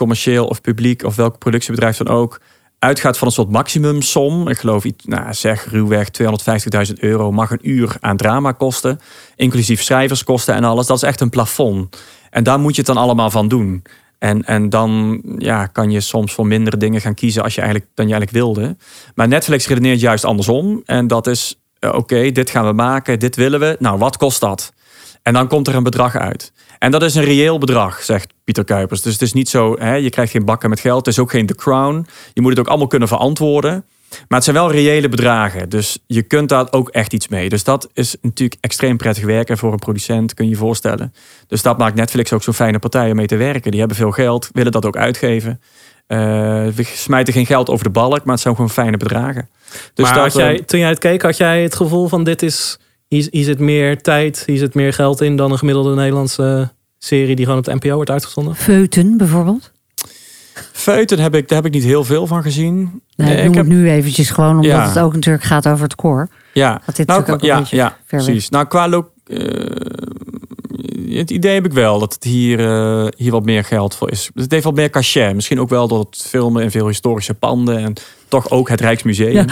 commercieel 0.00 0.46
of 0.46 0.60
publiek 0.60 1.02
of 1.04 1.16
welk 1.16 1.38
productiebedrijf 1.38 1.96
dan 1.96 2.08
ook 2.08 2.40
uitgaat 2.78 3.18
van 3.18 3.26
een 3.26 3.32
soort 3.32 3.50
maximumsom. 3.50 4.48
Ik 4.48 4.58
geloof 4.58 4.84
iets, 4.84 5.04
nou 5.04 5.34
zeg 5.34 5.70
ruwweg 5.70 6.08
250.000 6.88 6.92
euro 6.94 7.32
mag 7.32 7.50
een 7.50 7.68
uur 7.70 7.96
aan 8.00 8.16
drama 8.16 8.52
kosten, 8.52 9.00
inclusief 9.36 9.82
schrijverskosten 9.82 10.54
en 10.54 10.64
alles. 10.64 10.86
Dat 10.86 10.96
is 10.96 11.02
echt 11.02 11.20
een 11.20 11.30
plafond. 11.30 11.96
En 12.30 12.44
daar 12.44 12.60
moet 12.60 12.74
je 12.74 12.82
het 12.82 12.94
dan 12.94 13.02
allemaal 13.02 13.30
van 13.30 13.48
doen. 13.48 13.82
En, 14.18 14.44
en 14.44 14.68
dan 14.68 15.22
ja, 15.38 15.66
kan 15.66 15.90
je 15.90 16.00
soms 16.00 16.32
voor 16.32 16.46
mindere 16.46 16.76
dingen 16.76 17.00
gaan 17.00 17.14
kiezen 17.14 17.42
als 17.42 17.54
je 17.54 17.60
eigenlijk, 17.60 17.90
dan 17.94 18.08
je 18.08 18.12
eigenlijk 18.12 18.44
wilde. 18.44 18.76
Maar 19.14 19.28
Netflix 19.28 19.66
redeneert 19.66 20.00
juist 20.00 20.24
andersom. 20.24 20.82
En 20.84 21.06
dat 21.06 21.26
is, 21.26 21.60
uh, 21.80 21.94
oké, 21.94 22.30
dit 22.32 22.50
gaan 22.50 22.66
we 22.66 22.72
maken, 22.72 23.18
dit 23.18 23.36
willen 23.36 23.60
we. 23.60 23.76
Nou, 23.78 23.98
wat 23.98 24.16
kost 24.16 24.40
dat? 24.40 24.72
En 25.22 25.32
dan 25.32 25.48
komt 25.48 25.68
er 25.68 25.74
een 25.74 25.82
bedrag 25.82 26.16
uit. 26.16 26.52
En 26.78 26.90
dat 26.90 27.02
is 27.02 27.14
een 27.14 27.24
reëel 27.24 27.58
bedrag, 27.58 28.02
zegt 28.02 28.32
Pieter 28.44 28.64
Kuipers. 28.64 29.02
Dus 29.02 29.12
het 29.12 29.22
is 29.22 29.32
niet 29.32 29.48
zo, 29.48 29.76
hè, 29.78 29.94
je 29.94 30.10
krijgt 30.10 30.32
geen 30.32 30.44
bakken 30.44 30.70
met 30.70 30.80
geld. 30.80 31.06
Het 31.06 31.14
is 31.14 31.20
ook 31.20 31.30
geen 31.30 31.46
The 31.46 31.54
Crown. 31.54 32.06
Je 32.32 32.40
moet 32.40 32.50
het 32.50 32.60
ook 32.60 32.68
allemaal 32.68 32.86
kunnen 32.86 33.08
verantwoorden. 33.08 33.84
Maar 34.10 34.38
het 34.38 34.44
zijn 34.44 34.56
wel 34.56 34.70
reële 34.70 35.08
bedragen. 35.08 35.68
Dus 35.68 35.98
je 36.06 36.22
kunt 36.22 36.48
daar 36.48 36.66
ook 36.70 36.88
echt 36.88 37.12
iets 37.12 37.28
mee. 37.28 37.48
Dus 37.48 37.64
dat 37.64 37.88
is 37.92 38.16
natuurlijk 38.22 38.60
extreem 38.60 38.96
prettig 38.96 39.24
werken 39.24 39.58
voor 39.58 39.72
een 39.72 39.78
producent, 39.78 40.34
kun 40.34 40.44
je 40.44 40.50
je 40.50 40.56
voorstellen. 40.56 41.14
Dus 41.46 41.62
dat 41.62 41.78
maakt 41.78 41.94
Netflix 41.94 42.32
ook 42.32 42.42
zo'n 42.42 42.54
fijne 42.54 42.78
partij 42.78 43.10
om 43.10 43.16
mee 43.16 43.26
te 43.26 43.36
werken. 43.36 43.70
Die 43.70 43.80
hebben 43.80 43.96
veel 43.96 44.10
geld, 44.10 44.48
willen 44.52 44.72
dat 44.72 44.86
ook 44.86 44.96
uitgeven. 44.96 45.60
Uh, 46.08 46.18
we 46.74 46.82
smijten 46.84 47.32
geen 47.32 47.46
geld 47.46 47.70
over 47.70 47.84
de 47.84 47.90
balk, 47.90 48.24
maar 48.24 48.34
het 48.34 48.42
zijn 48.42 48.54
gewoon 48.54 48.70
fijne 48.70 48.96
bedragen. 48.96 49.48
Dus 49.94 50.10
maar 50.10 50.14
dat, 50.14 50.32
jij, 50.32 50.60
toen 50.60 50.80
jij 50.80 50.88
het 50.88 50.98
keek, 50.98 51.22
had 51.22 51.36
jij 51.36 51.62
het 51.62 51.74
gevoel 51.74 52.08
van 52.08 52.24
dit 52.24 52.42
is 52.42 52.78
hier, 53.10 53.28
hier 53.30 53.44
zit 53.44 53.58
meer 53.58 54.02
tijd, 54.02 54.42
hier 54.46 54.58
zit 54.58 54.74
meer 54.74 54.92
geld 54.92 55.20
in 55.20 55.36
dan 55.36 55.50
een 55.52 55.58
gemiddelde 55.58 55.94
Nederlandse 55.94 56.72
serie 56.98 57.36
die 57.36 57.44
gewoon 57.44 57.60
op 57.60 57.64
de 57.64 57.74
NPO 57.74 57.94
wordt 57.94 58.10
uitgezonden? 58.10 58.54
Feuten 58.54 59.16
bijvoorbeeld? 59.16 59.72
Feuten 60.72 61.18
heb 61.18 61.34
ik, 61.34 61.48
daar 61.48 61.56
heb 61.56 61.66
ik 61.66 61.72
niet 61.72 61.84
heel 61.84 62.04
veel 62.04 62.26
van 62.26 62.42
gezien. 62.42 63.02
Nee, 63.16 63.36
ik 63.36 63.44
noem 63.44 63.54
heb... 63.54 63.64
het 63.64 63.74
nu 63.74 63.90
eventjes 63.90 64.30
gewoon, 64.30 64.56
omdat 64.56 64.70
ja. 64.70 64.88
het 64.88 64.98
ook 64.98 65.14
natuurlijk 65.14 65.44
gaat 65.44 65.68
over 65.68 65.84
het 65.84 65.94
koor. 65.94 66.28
Ja, 66.52 66.80
dit 66.94 67.06
nou, 67.06 67.26
ook 67.26 67.40
ja, 67.40 67.58
een 67.58 67.66
ja 67.70 67.96
precies. 68.06 68.48
Nou, 68.48 68.66
qua 68.66 68.88
lo 68.88 69.10
uh, 69.26 69.66
het 71.18 71.30
idee 71.30 71.54
heb 71.54 71.64
ik 71.64 71.72
wel 71.72 71.98
dat 71.98 72.14
het 72.14 72.24
hier, 72.24 72.60
uh, 72.60 73.06
hier 73.16 73.30
wat 73.30 73.44
meer 73.44 73.64
geld 73.64 73.94
voor 73.94 74.10
is. 74.10 74.30
Het 74.34 74.50
heeft 74.50 74.64
wat 74.64 74.74
meer 74.74 74.90
cachet. 74.90 75.34
Misschien 75.34 75.60
ook 75.60 75.68
wel 75.68 75.88
door 75.88 75.98
het 75.98 76.24
filmen 76.28 76.62
in 76.62 76.70
veel 76.70 76.86
historische 76.86 77.34
panden 77.34 77.78
en 77.78 77.94
toch 78.28 78.50
ook 78.50 78.68
het 78.68 78.80
Rijksmuseum. 78.80 79.32
Ja. 79.32 79.44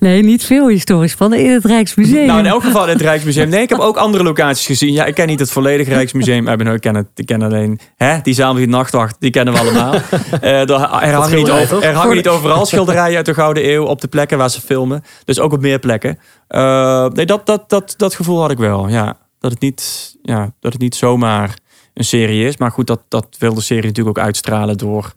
Nee, 0.00 0.22
niet 0.22 0.44
veel 0.44 0.68
historisch 0.68 1.14
panden 1.14 1.44
in 1.44 1.50
het 1.50 1.64
Rijksmuseum. 1.64 2.26
Nou, 2.26 2.38
in 2.38 2.46
elk 2.46 2.62
geval 2.62 2.84
in 2.84 2.92
het 2.92 3.00
Rijksmuseum. 3.00 3.48
Nee, 3.48 3.62
ik 3.62 3.68
heb 3.68 3.78
ook 3.78 3.96
andere 3.96 4.24
locaties 4.24 4.66
gezien. 4.66 4.92
Ja, 4.92 5.04
ik 5.04 5.14
ken 5.14 5.26
niet 5.26 5.40
het 5.40 5.50
volledige 5.50 5.90
Rijksmuseum. 5.90 6.48
Ik 6.48 6.80
ken, 6.80 6.94
het, 6.94 7.06
ik 7.14 7.26
ken 7.26 7.42
alleen 7.42 7.80
hè, 7.96 8.18
die 8.22 8.34
zaal 8.34 8.54
die 8.54 8.68
nachtwacht. 8.68 9.16
Die 9.18 9.30
kennen 9.30 9.54
we 9.54 9.60
allemaal. 9.60 9.94
Uh, 10.42 10.60
er, 10.60 10.70
er 10.70 11.12
hangen, 11.12 11.36
niet, 11.36 11.50
over, 11.50 11.82
er 11.82 11.94
hangen 11.94 12.16
niet 12.16 12.28
overal 12.28 12.66
schilderijen 12.72 13.16
uit 13.16 13.26
de 13.26 13.34
Gouden 13.34 13.70
Eeuw 13.70 13.84
op 13.84 14.00
de 14.00 14.08
plekken 14.08 14.38
waar 14.38 14.50
ze 14.50 14.60
filmen. 14.60 15.04
Dus 15.24 15.40
ook 15.40 15.52
op 15.52 15.60
meer 15.60 15.78
plekken. 15.78 16.18
Uh, 16.48 17.06
nee, 17.08 17.26
dat, 17.26 17.46
dat, 17.46 17.70
dat, 17.70 17.94
dat 17.96 18.14
gevoel 18.14 18.40
had 18.40 18.50
ik 18.50 18.58
wel, 18.58 18.88
ja 18.88 19.16
dat 19.42 19.50
het 19.50 19.60
niet, 19.60 20.14
ja, 20.22 20.52
dat 20.60 20.72
het 20.72 20.82
niet 20.82 20.94
zomaar 20.94 21.58
een 21.94 22.04
serie 22.04 22.46
is. 22.46 22.56
Maar 22.56 22.70
goed, 22.70 22.86
dat, 22.86 23.00
dat 23.08 23.26
wil 23.38 23.54
de 23.54 23.60
serie 23.60 23.86
natuurlijk 23.86 24.18
ook 24.18 24.24
uitstralen 24.24 24.78
door 24.78 25.14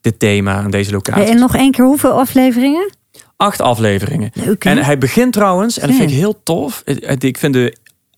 dit 0.00 0.18
thema 0.18 0.54
aan 0.54 0.70
deze 0.70 0.92
locatie. 0.92 1.24
en 1.24 1.38
nog 1.38 1.56
één 1.56 1.70
keer 1.70 1.84
hoeveel 1.84 2.12
afleveringen? 2.12 2.90
Acht 3.36 3.60
afleveringen. 3.60 4.32
En 4.58 4.78
hij 4.78 4.98
begint 4.98 5.32
trouwens, 5.32 5.78
en 5.78 5.88
dat 5.88 5.96
vind 5.96 6.10
ik 6.10 6.16
heel 6.16 6.40
tof. 6.42 6.82
Ik 7.18 7.38
vind 7.38 7.52
de, 7.52 7.76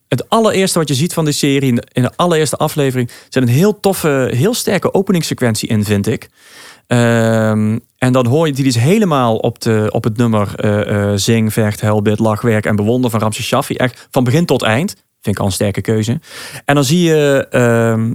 het 0.08 0.28
allereerste 0.28 0.78
wat 0.78 0.88
je 0.88 0.94
ziet 0.94 1.12
van 1.12 1.24
de 1.24 1.32
serie, 1.32 1.82
in 1.92 2.02
de 2.02 2.12
allereerste 2.16 2.56
aflevering, 2.56 3.10
zit 3.28 3.42
een 3.42 3.48
heel 3.48 3.80
toffe, 3.80 4.30
heel 4.34 4.54
sterke 4.54 4.94
openingssequentie 4.94 5.68
in, 5.68 5.84
vind 5.84 6.06
ik. 6.06 6.28
Um, 6.86 7.80
en 7.98 8.12
dan 8.12 8.26
hoor 8.26 8.46
je 8.46 8.52
die 8.52 8.64
is 8.64 8.74
helemaal 8.74 9.36
op, 9.36 9.60
de, 9.60 9.88
op 9.92 10.04
het 10.04 10.16
nummer 10.16 10.64
uh, 10.64 11.10
uh, 11.10 11.12
Zing, 11.14 11.52
Vecht, 11.52 11.80
Helbit, 11.80 12.18
Lachwerk 12.18 12.66
en 12.66 12.76
Bewonder 12.76 13.10
van 13.10 13.20
Ramses 13.20 13.46
Shaffi. 13.46 13.74
Echt 13.74 14.08
van 14.10 14.24
begin 14.24 14.46
tot 14.46 14.62
eind. 14.62 14.94
Vind 15.20 15.36
ik 15.36 15.40
al 15.40 15.46
een 15.46 15.54
sterke 15.54 15.80
keuze. 15.80 16.20
En 16.64 16.74
dan 16.74 16.84
zie 16.84 17.02
je, 17.02 17.46
uh, 17.50 17.60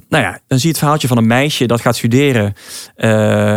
nou 0.10 0.24
ja, 0.24 0.40
dan 0.48 0.58
zie 0.58 0.62
je 0.62 0.68
het 0.68 0.78
verhaaltje 0.78 1.08
van 1.08 1.18
een 1.18 1.28
meisje 1.28 1.66
dat 1.66 1.82
gaat 1.82 1.96
studeren. 1.96 2.54
Uh, 2.98 3.10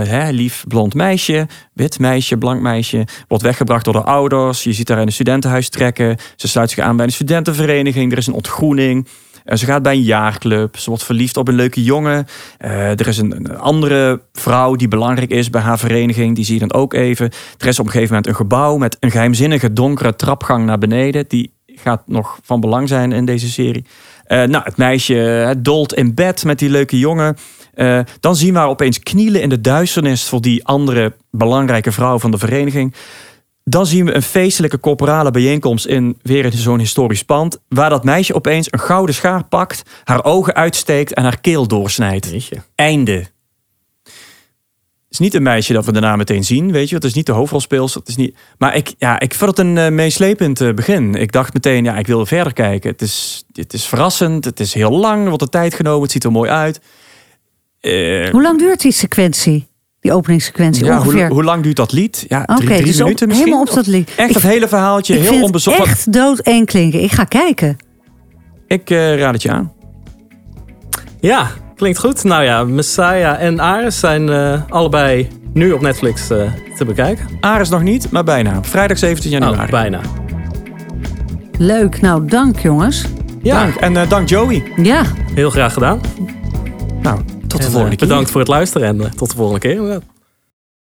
hè, 0.02 0.30
lief 0.30 0.64
blond 0.66 0.94
meisje, 0.94 1.46
wit 1.72 1.98
meisje, 1.98 2.38
blank 2.38 2.60
meisje. 2.60 3.06
Wordt 3.28 3.44
weggebracht 3.44 3.84
door 3.84 3.92
de 3.92 4.02
ouders. 4.02 4.64
Je 4.64 4.72
ziet 4.72 4.88
haar 4.88 5.00
in 5.00 5.06
een 5.06 5.12
studentenhuis 5.12 5.68
trekken. 5.68 6.16
Ze 6.36 6.48
sluit 6.48 6.70
zich 6.70 6.84
aan 6.84 6.96
bij 6.96 7.06
een 7.06 7.12
studentenvereniging. 7.12 8.12
Er 8.12 8.18
is 8.18 8.26
een 8.26 8.34
ontgroening. 8.34 9.08
Uh, 9.44 9.56
ze 9.56 9.64
gaat 9.64 9.82
bij 9.82 9.94
een 9.94 10.02
jaarclub. 10.02 10.76
Ze 10.76 10.88
wordt 10.88 11.04
verliefd 11.04 11.36
op 11.36 11.48
een 11.48 11.54
leuke 11.54 11.82
jongen. 11.82 12.26
er 12.58 13.08
is 13.08 13.18
een, 13.18 13.36
een, 13.36 13.58
andere 13.58 14.22
vrouw 14.32 14.74
die 14.74 14.88
belangrijk 14.88 15.30
is 15.30 15.50
bij 15.50 15.60
haar 15.60 15.78
vereniging. 15.78 16.34
Die 16.34 16.44
zie 16.44 16.54
je 16.54 16.66
dan 16.66 16.80
ook 16.80 16.94
even. 16.94 17.30
Er 17.58 17.66
is 17.66 17.78
op 17.78 17.86
een 17.86 17.92
gegeven 17.92 18.14
moment 18.14 18.30
een 18.30 18.36
gebouw 18.36 18.76
met 18.76 18.96
een 19.00 19.10
geheimzinnige 19.10 19.72
donkere 19.72 20.16
trapgang 20.16 20.66
naar 20.66 20.78
beneden. 20.78 21.24
Die 21.28 21.56
gaat 21.82 22.02
nog 22.06 22.38
van 22.42 22.60
belang 22.60 22.88
zijn 22.88 23.12
in 23.12 23.24
deze 23.24 23.48
serie. 23.48 23.84
Uh, 24.28 24.42
nou, 24.42 24.64
het 24.64 24.76
meisje 24.76 25.54
dolt 25.58 25.94
in 25.94 26.14
bed 26.14 26.44
met 26.44 26.58
die 26.58 26.70
leuke 26.70 26.98
jongen. 26.98 27.36
Uh, 27.74 28.00
dan 28.20 28.36
zien 28.36 28.52
we 28.52 28.58
haar 28.58 28.68
opeens 28.68 28.98
knielen 28.98 29.42
in 29.42 29.48
de 29.48 29.60
duisternis 29.60 30.24
voor 30.24 30.40
die 30.40 30.64
andere 30.64 31.16
belangrijke 31.30 31.92
vrouw 31.92 32.18
van 32.18 32.30
de 32.30 32.38
vereniging. 32.38 32.94
Dan 33.64 33.86
zien 33.86 34.04
we 34.04 34.14
een 34.14 34.22
feestelijke 34.22 34.80
corporale 34.80 35.30
bijeenkomst 35.30 35.86
in 35.86 36.18
weer 36.22 36.52
zo'n 36.52 36.78
historisch 36.78 37.24
pand. 37.24 37.58
Waar 37.68 37.90
dat 37.90 38.04
meisje 38.04 38.34
opeens 38.34 38.72
een 38.72 38.80
gouden 38.80 39.14
schaar 39.14 39.44
pakt, 39.44 39.82
haar 40.04 40.24
ogen 40.24 40.54
uitsteekt 40.54 41.14
en 41.14 41.22
haar 41.22 41.40
keel 41.40 41.66
doorsnijdt. 41.66 42.50
Einde 42.74 43.26
is 45.18 45.24
niet 45.24 45.34
een 45.34 45.42
meisje 45.42 45.72
dat 45.72 45.84
we 45.84 45.92
daarna 45.92 46.16
meteen 46.16 46.44
zien, 46.44 46.72
weet 46.72 46.88
je. 46.88 46.94
Het 46.94 47.04
is 47.04 47.14
niet 47.14 47.26
de 47.26 47.32
hoofdrolspeelster. 47.32 48.00
Het 48.00 48.08
is 48.08 48.16
niet... 48.16 48.36
Maar 48.58 48.76
ik, 48.76 48.94
ja, 48.98 49.20
ik 49.20 49.34
vond 49.34 49.56
het 49.56 49.66
een 49.66 49.76
uh, 49.76 49.88
meeslepend 49.88 50.60
uh, 50.60 50.74
begin. 50.74 51.14
Ik 51.14 51.32
dacht 51.32 51.52
meteen, 51.54 51.84
ja, 51.84 51.96
ik 51.96 52.06
wil 52.06 52.26
verder 52.26 52.52
kijken. 52.52 52.90
Het 52.90 53.02
is, 53.02 53.44
het 53.52 53.72
is 53.72 53.86
verrassend, 53.86 54.44
het 54.44 54.60
is 54.60 54.74
heel 54.74 54.90
lang, 54.90 55.22
er 55.22 55.28
wordt 55.28 55.42
de 55.42 55.48
tijd 55.48 55.74
genomen, 55.74 56.02
het 56.02 56.10
ziet 56.10 56.24
er 56.24 56.32
mooi 56.32 56.50
uit. 56.50 56.80
Uh, 57.80 58.28
Hoe 58.30 58.42
lang 58.42 58.58
duurt 58.58 58.80
die 58.80 58.92
sequentie? 58.92 59.66
Die 60.00 60.12
openingssequentie 60.12 60.84
Ja, 60.84 60.96
hoe, 60.96 61.04
ongeveer. 61.04 61.28
hoe 61.28 61.44
lang 61.44 61.62
duurt 61.62 61.76
dat 61.76 61.92
lied? 61.92 62.24
Ja, 62.28 62.42
Oké, 62.42 62.54
drie, 62.54 62.68
drie 62.68 62.84
dus 62.84 62.96
op- 62.96 63.02
minuten 63.02 63.28
misschien? 63.28 63.46
helemaal 63.48 63.68
op 63.68 63.74
dat 63.74 63.86
lied. 63.86 64.10
Echt 64.16 64.28
Ik- 64.28 64.34
dat 64.34 64.42
hele 64.42 64.68
verhaaltje, 64.68 65.14
ik 65.18 65.28
heel 65.28 65.42
onbezocht. 65.42 65.78
echt 65.78 66.12
dood 66.12 66.38
één 66.38 66.64
klinken. 66.64 67.02
Ik 67.02 67.12
ga 67.12 67.24
kijken. 67.24 67.76
Ik 68.66 68.90
eh, 68.90 69.18
raad 69.18 69.32
het 69.32 69.42
je 69.42 69.50
aan. 69.50 69.72
Ja, 71.20 71.50
klinkt 71.78 71.98
goed. 71.98 72.24
Nou 72.24 72.42
ja, 72.44 72.64
Messiah 72.64 73.42
en 73.42 73.60
Ares 73.60 73.98
zijn 73.98 74.28
eh, 74.28 74.62
allebei 74.68 75.28
nu 75.52 75.72
op 75.72 75.80
Netflix 75.80 76.30
eh, 76.30 76.50
te 76.76 76.84
bekijken. 76.84 77.26
Ares 77.40 77.68
nog 77.68 77.82
niet, 77.82 78.10
maar 78.10 78.24
bijna. 78.24 78.62
Vrijdag 78.62 78.98
17 78.98 79.30
januari. 79.30 79.62
Oh, 79.62 79.68
bijna. 79.70 80.00
Leuk. 81.58 82.00
Nou, 82.00 82.26
dank 82.26 82.58
jongens. 82.58 83.04
Ja, 83.42 83.62
Dank. 83.62 83.74
En 83.74 83.96
eh, 83.96 84.08
dank 84.08 84.28
Joey. 84.28 84.72
Ja, 84.76 85.02
heel 85.34 85.50
graag 85.50 85.72
gedaan. 85.72 86.00
Nou, 87.02 87.20
tot 87.46 87.60
de 87.60 87.66
En, 87.66 87.72
volgende 87.72 87.96
keer. 87.96 88.08
Bedankt 88.08 88.30
voor 88.30 88.40
het 88.40 88.48
luisteren 88.50 88.88
en 88.88 89.10
tot 89.16 89.30
de 89.30 89.36
volgende 89.36 89.60
keer. 89.60 89.72
inderdaad. 89.72 90.02